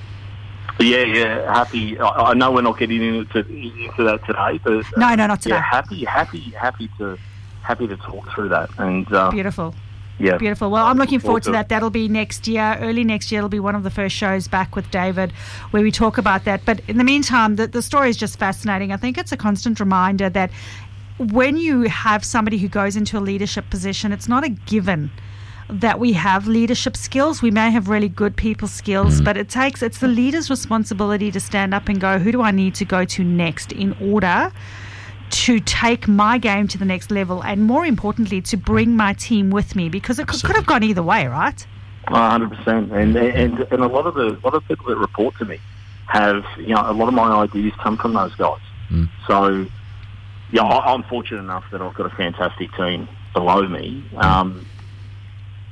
Yeah, 0.79 1.03
yeah. 1.03 1.53
Happy. 1.53 1.99
I, 1.99 2.07
I 2.07 2.33
know 2.33 2.51
we're 2.51 2.61
not 2.61 2.79
getting 2.79 3.01
into, 3.01 3.39
into 3.39 4.03
that 4.03 4.25
today, 4.25 4.59
but 4.63 4.83
No, 4.97 5.13
no, 5.13 5.27
not 5.27 5.41
today. 5.41 5.55
Yeah, 5.55 5.61
happy, 5.61 6.03
happy, 6.03 6.39
happy 6.39 6.89
to 6.97 7.17
happy 7.61 7.87
to 7.87 7.95
talk 7.97 8.27
through 8.33 8.49
that. 8.49 8.69
And 8.77 9.11
uh, 9.13 9.31
Beautiful. 9.31 9.73
yeah, 10.19 10.37
Beautiful. 10.37 10.69
Well, 10.69 10.85
I'm 10.85 10.97
looking 10.97 11.19
forward 11.19 11.43
to 11.43 11.51
that. 11.51 11.69
That'll 11.69 11.89
be 11.89 12.07
next 12.07 12.47
year, 12.47 12.77
early 12.81 13.03
next 13.03 13.31
year. 13.31 13.39
It'll 13.39 13.49
be 13.49 13.59
one 13.59 13.75
of 13.75 13.83
the 13.83 13.89
first 13.89 14.15
shows 14.15 14.47
back 14.47 14.75
with 14.75 14.89
David 14.91 15.31
where 15.71 15.83
we 15.83 15.91
talk 15.91 16.17
about 16.17 16.43
that. 16.45 16.65
But 16.65 16.81
in 16.87 16.97
the 16.97 17.03
meantime, 17.03 17.55
the, 17.55 17.67
the 17.67 17.81
story 17.81 18.09
is 18.09 18.17
just 18.17 18.37
fascinating. 18.37 18.91
I 18.91 18.97
think 18.97 19.17
it's 19.17 19.31
a 19.31 19.37
constant 19.37 19.79
reminder 19.79 20.29
that 20.29 20.51
when 21.17 21.57
you 21.57 21.83
have 21.83 22.23
somebody 22.25 22.57
who 22.57 22.67
goes 22.67 22.95
into 22.95 23.17
a 23.17 23.21
leadership 23.21 23.69
position, 23.69 24.11
it's 24.11 24.27
not 24.27 24.43
a 24.43 24.49
given 24.49 25.11
that 25.69 25.99
we 25.99 26.13
have 26.13 26.47
leadership 26.47 26.97
skills. 26.97 27.41
We 27.41 27.51
may 27.51 27.71
have 27.71 27.87
really 27.87 28.09
good 28.09 28.35
people 28.35 28.67
skills, 28.67 29.21
but 29.21 29.37
it 29.37 29.49
takes 29.49 29.81
it's 29.81 29.99
the 29.99 30.07
leader's 30.07 30.49
responsibility 30.49 31.31
to 31.31 31.39
stand 31.39 31.73
up 31.73 31.87
and 31.87 31.99
go, 31.99 32.19
who 32.19 32.31
do 32.31 32.41
I 32.41 32.51
need 32.51 32.75
to 32.75 32.85
go 32.85 33.05
to 33.05 33.23
next 33.23 33.71
in 33.71 33.95
order 34.01 34.51
to 35.29 35.59
take 35.61 36.07
my 36.07 36.37
game 36.37 36.67
to 36.67 36.77
the 36.77 36.85
next 36.85 37.09
level 37.09 37.43
and 37.43 37.63
more 37.63 37.85
importantly 37.85 38.39
to 38.39 38.55
bring 38.55 38.95
my 38.95 39.13
team 39.13 39.49
with 39.49 39.75
me 39.75 39.89
because 39.89 40.19
it 40.19 40.27
could, 40.27 40.43
could 40.43 40.55
have 40.55 40.67
gone 40.67 40.83
either 40.83 41.01
way, 41.01 41.25
right? 41.25 41.65
hundred 42.07 42.49
percent. 42.49 42.91
And 42.91 43.15
and 43.15 43.59
and 43.59 43.81
a 43.81 43.87
lot 43.87 44.05
of 44.05 44.15
the 44.15 44.37
a 44.37 44.41
lot 44.43 44.53
of 44.53 44.65
people 44.67 44.87
that 44.87 44.97
report 44.97 45.35
to 45.37 45.45
me 45.45 45.59
have 46.07 46.45
you 46.57 46.75
know 46.75 46.83
a 46.85 46.93
lot 46.93 47.07
of 47.07 47.13
my 47.13 47.31
ideas 47.43 47.73
come 47.79 47.97
from 47.97 48.13
those 48.13 48.35
guys. 48.35 48.59
Mm. 48.91 49.09
So 49.25 49.65
yeah, 50.53 50.61
I, 50.61 50.93
I'm 50.93 51.01
fortunate 51.03 51.39
enough 51.39 51.65
that 51.71 51.81
I've 51.81 51.95
got 51.95 52.05
a 52.05 52.15
fantastic 52.15 52.71
team 52.75 53.09
below 53.33 53.67
me. 53.67 54.05
Um, 54.15 54.67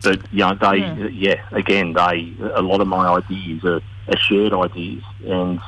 but 0.01 0.19
you 0.33 0.39
know, 0.39 0.55
they 0.55 0.77
Yeah. 0.77 1.07
yeah. 1.07 1.41
again, 1.51 1.93
they 1.93 2.33
a 2.55 2.63
lot 2.63 2.81
of 2.81 2.87
my 2.87 3.07
ideas 3.07 3.63
are, 3.63 3.81
are 4.07 4.17
shared 4.17 4.53
ideas, 4.53 5.03
and 5.23 5.61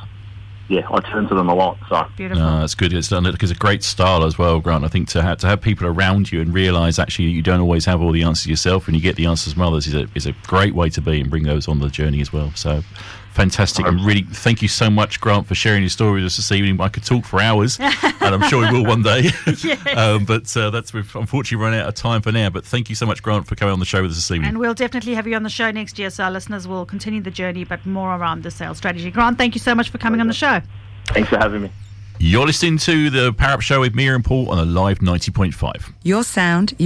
yeah, 0.66 0.80
I 0.90 0.98
turn 0.98 1.28
to 1.28 1.34
them 1.36 1.48
a 1.48 1.54
lot. 1.54 1.78
So 1.88 2.04
Beautiful. 2.16 2.42
No, 2.42 2.58
that's 2.58 2.74
good. 2.74 2.92
It's 2.92 3.08
done 3.08 3.22
because 3.22 3.52
a 3.52 3.54
great 3.54 3.84
style 3.84 4.24
as 4.24 4.36
well, 4.36 4.58
Grant. 4.58 4.82
I 4.82 4.88
think 4.88 5.08
to 5.10 5.22
have 5.22 5.38
to 5.38 5.46
have 5.46 5.60
people 5.60 5.86
around 5.86 6.32
you 6.32 6.40
and 6.40 6.52
realise 6.52 6.98
actually 6.98 7.26
you 7.26 7.42
don't 7.42 7.60
always 7.60 7.84
have 7.84 8.02
all 8.02 8.10
the 8.10 8.24
answers 8.24 8.48
yourself, 8.48 8.88
and 8.88 8.96
you 8.96 9.02
get 9.02 9.14
the 9.14 9.26
answers 9.26 9.52
from 9.52 9.62
others 9.62 9.86
is 9.86 9.94
a 9.94 10.08
is 10.16 10.26
a 10.26 10.32
great 10.48 10.74
way 10.74 10.90
to 10.90 11.00
be 11.00 11.20
and 11.20 11.30
bring 11.30 11.44
those 11.44 11.68
on 11.68 11.78
the 11.78 11.88
journey 11.88 12.20
as 12.20 12.32
well. 12.32 12.50
So 12.56 12.82
fantastic 13.34 13.86
and 13.86 14.00
really 14.04 14.22
thank 14.22 14.62
you 14.62 14.68
so 14.68 14.88
much, 14.88 15.20
Grant, 15.20 15.46
for 15.46 15.54
sharing 15.54 15.82
your 15.82 15.90
story 15.90 16.14
with 16.22 16.26
us 16.26 16.36
this 16.36 16.52
evening. 16.52 16.80
I 16.80 16.88
could 16.88 17.04
talk 17.04 17.24
for 17.24 17.40
hours, 17.40 17.78
and 17.80 17.94
I'm 18.22 18.42
sure 18.48 18.60
we 18.60 18.70
will 18.72 18.86
one 18.86 19.02
day. 19.02 19.30
um, 19.96 20.24
but 20.24 20.56
uh, 20.56 20.70
that's 20.70 20.94
we've 20.94 21.14
unfortunately 21.16 21.62
run 21.62 21.74
out 21.74 21.88
of 21.88 21.94
time 21.94 22.22
for 22.22 22.32
now. 22.32 22.48
But 22.50 22.64
thank 22.64 22.88
you 22.88 22.94
so 22.94 23.06
much, 23.06 23.22
Grant, 23.22 23.46
for 23.46 23.56
coming 23.56 23.72
on 23.72 23.80
the 23.80 23.84
show 23.84 24.02
with 24.02 24.12
us 24.12 24.16
this 24.16 24.30
evening. 24.30 24.48
and 24.50 24.58
we'll 24.58 24.74
definitely 24.74 25.14
have 25.14 25.26
you 25.26 25.34
on 25.34 25.42
the 25.42 25.50
show 25.50 25.70
next 25.70 25.98
year, 25.98 26.10
so 26.10 26.24
our 26.24 26.30
listeners 26.30 26.68
will 26.68 26.86
continue 26.86 27.20
the 27.20 27.30
journey, 27.30 27.64
but 27.64 27.84
more 27.84 28.14
around 28.14 28.44
the 28.44 28.50
sales 28.50 28.78
strategy. 28.78 29.10
Grant, 29.10 29.36
thank 29.36 29.54
you 29.54 29.60
so 29.60 29.74
much 29.74 29.90
for 29.90 29.98
coming 29.98 30.20
on 30.20 30.28
the 30.28 30.32
show. 30.32 30.60
thanks 31.06 31.28
for 31.28 31.36
having 31.36 31.62
me. 31.62 31.70
You're 32.20 32.46
listening 32.46 32.78
to 32.78 33.10
the 33.10 33.32
Power 33.32 33.54
Up 33.54 33.60
Show 33.60 33.80
with 33.80 33.96
Mia 33.96 34.14
and 34.14 34.24
Paul 34.24 34.48
on 34.48 34.58
Alive 34.58 35.00
90.5. 35.00 35.92
Your 36.04 36.22
sound, 36.22 36.72
your 36.78 36.82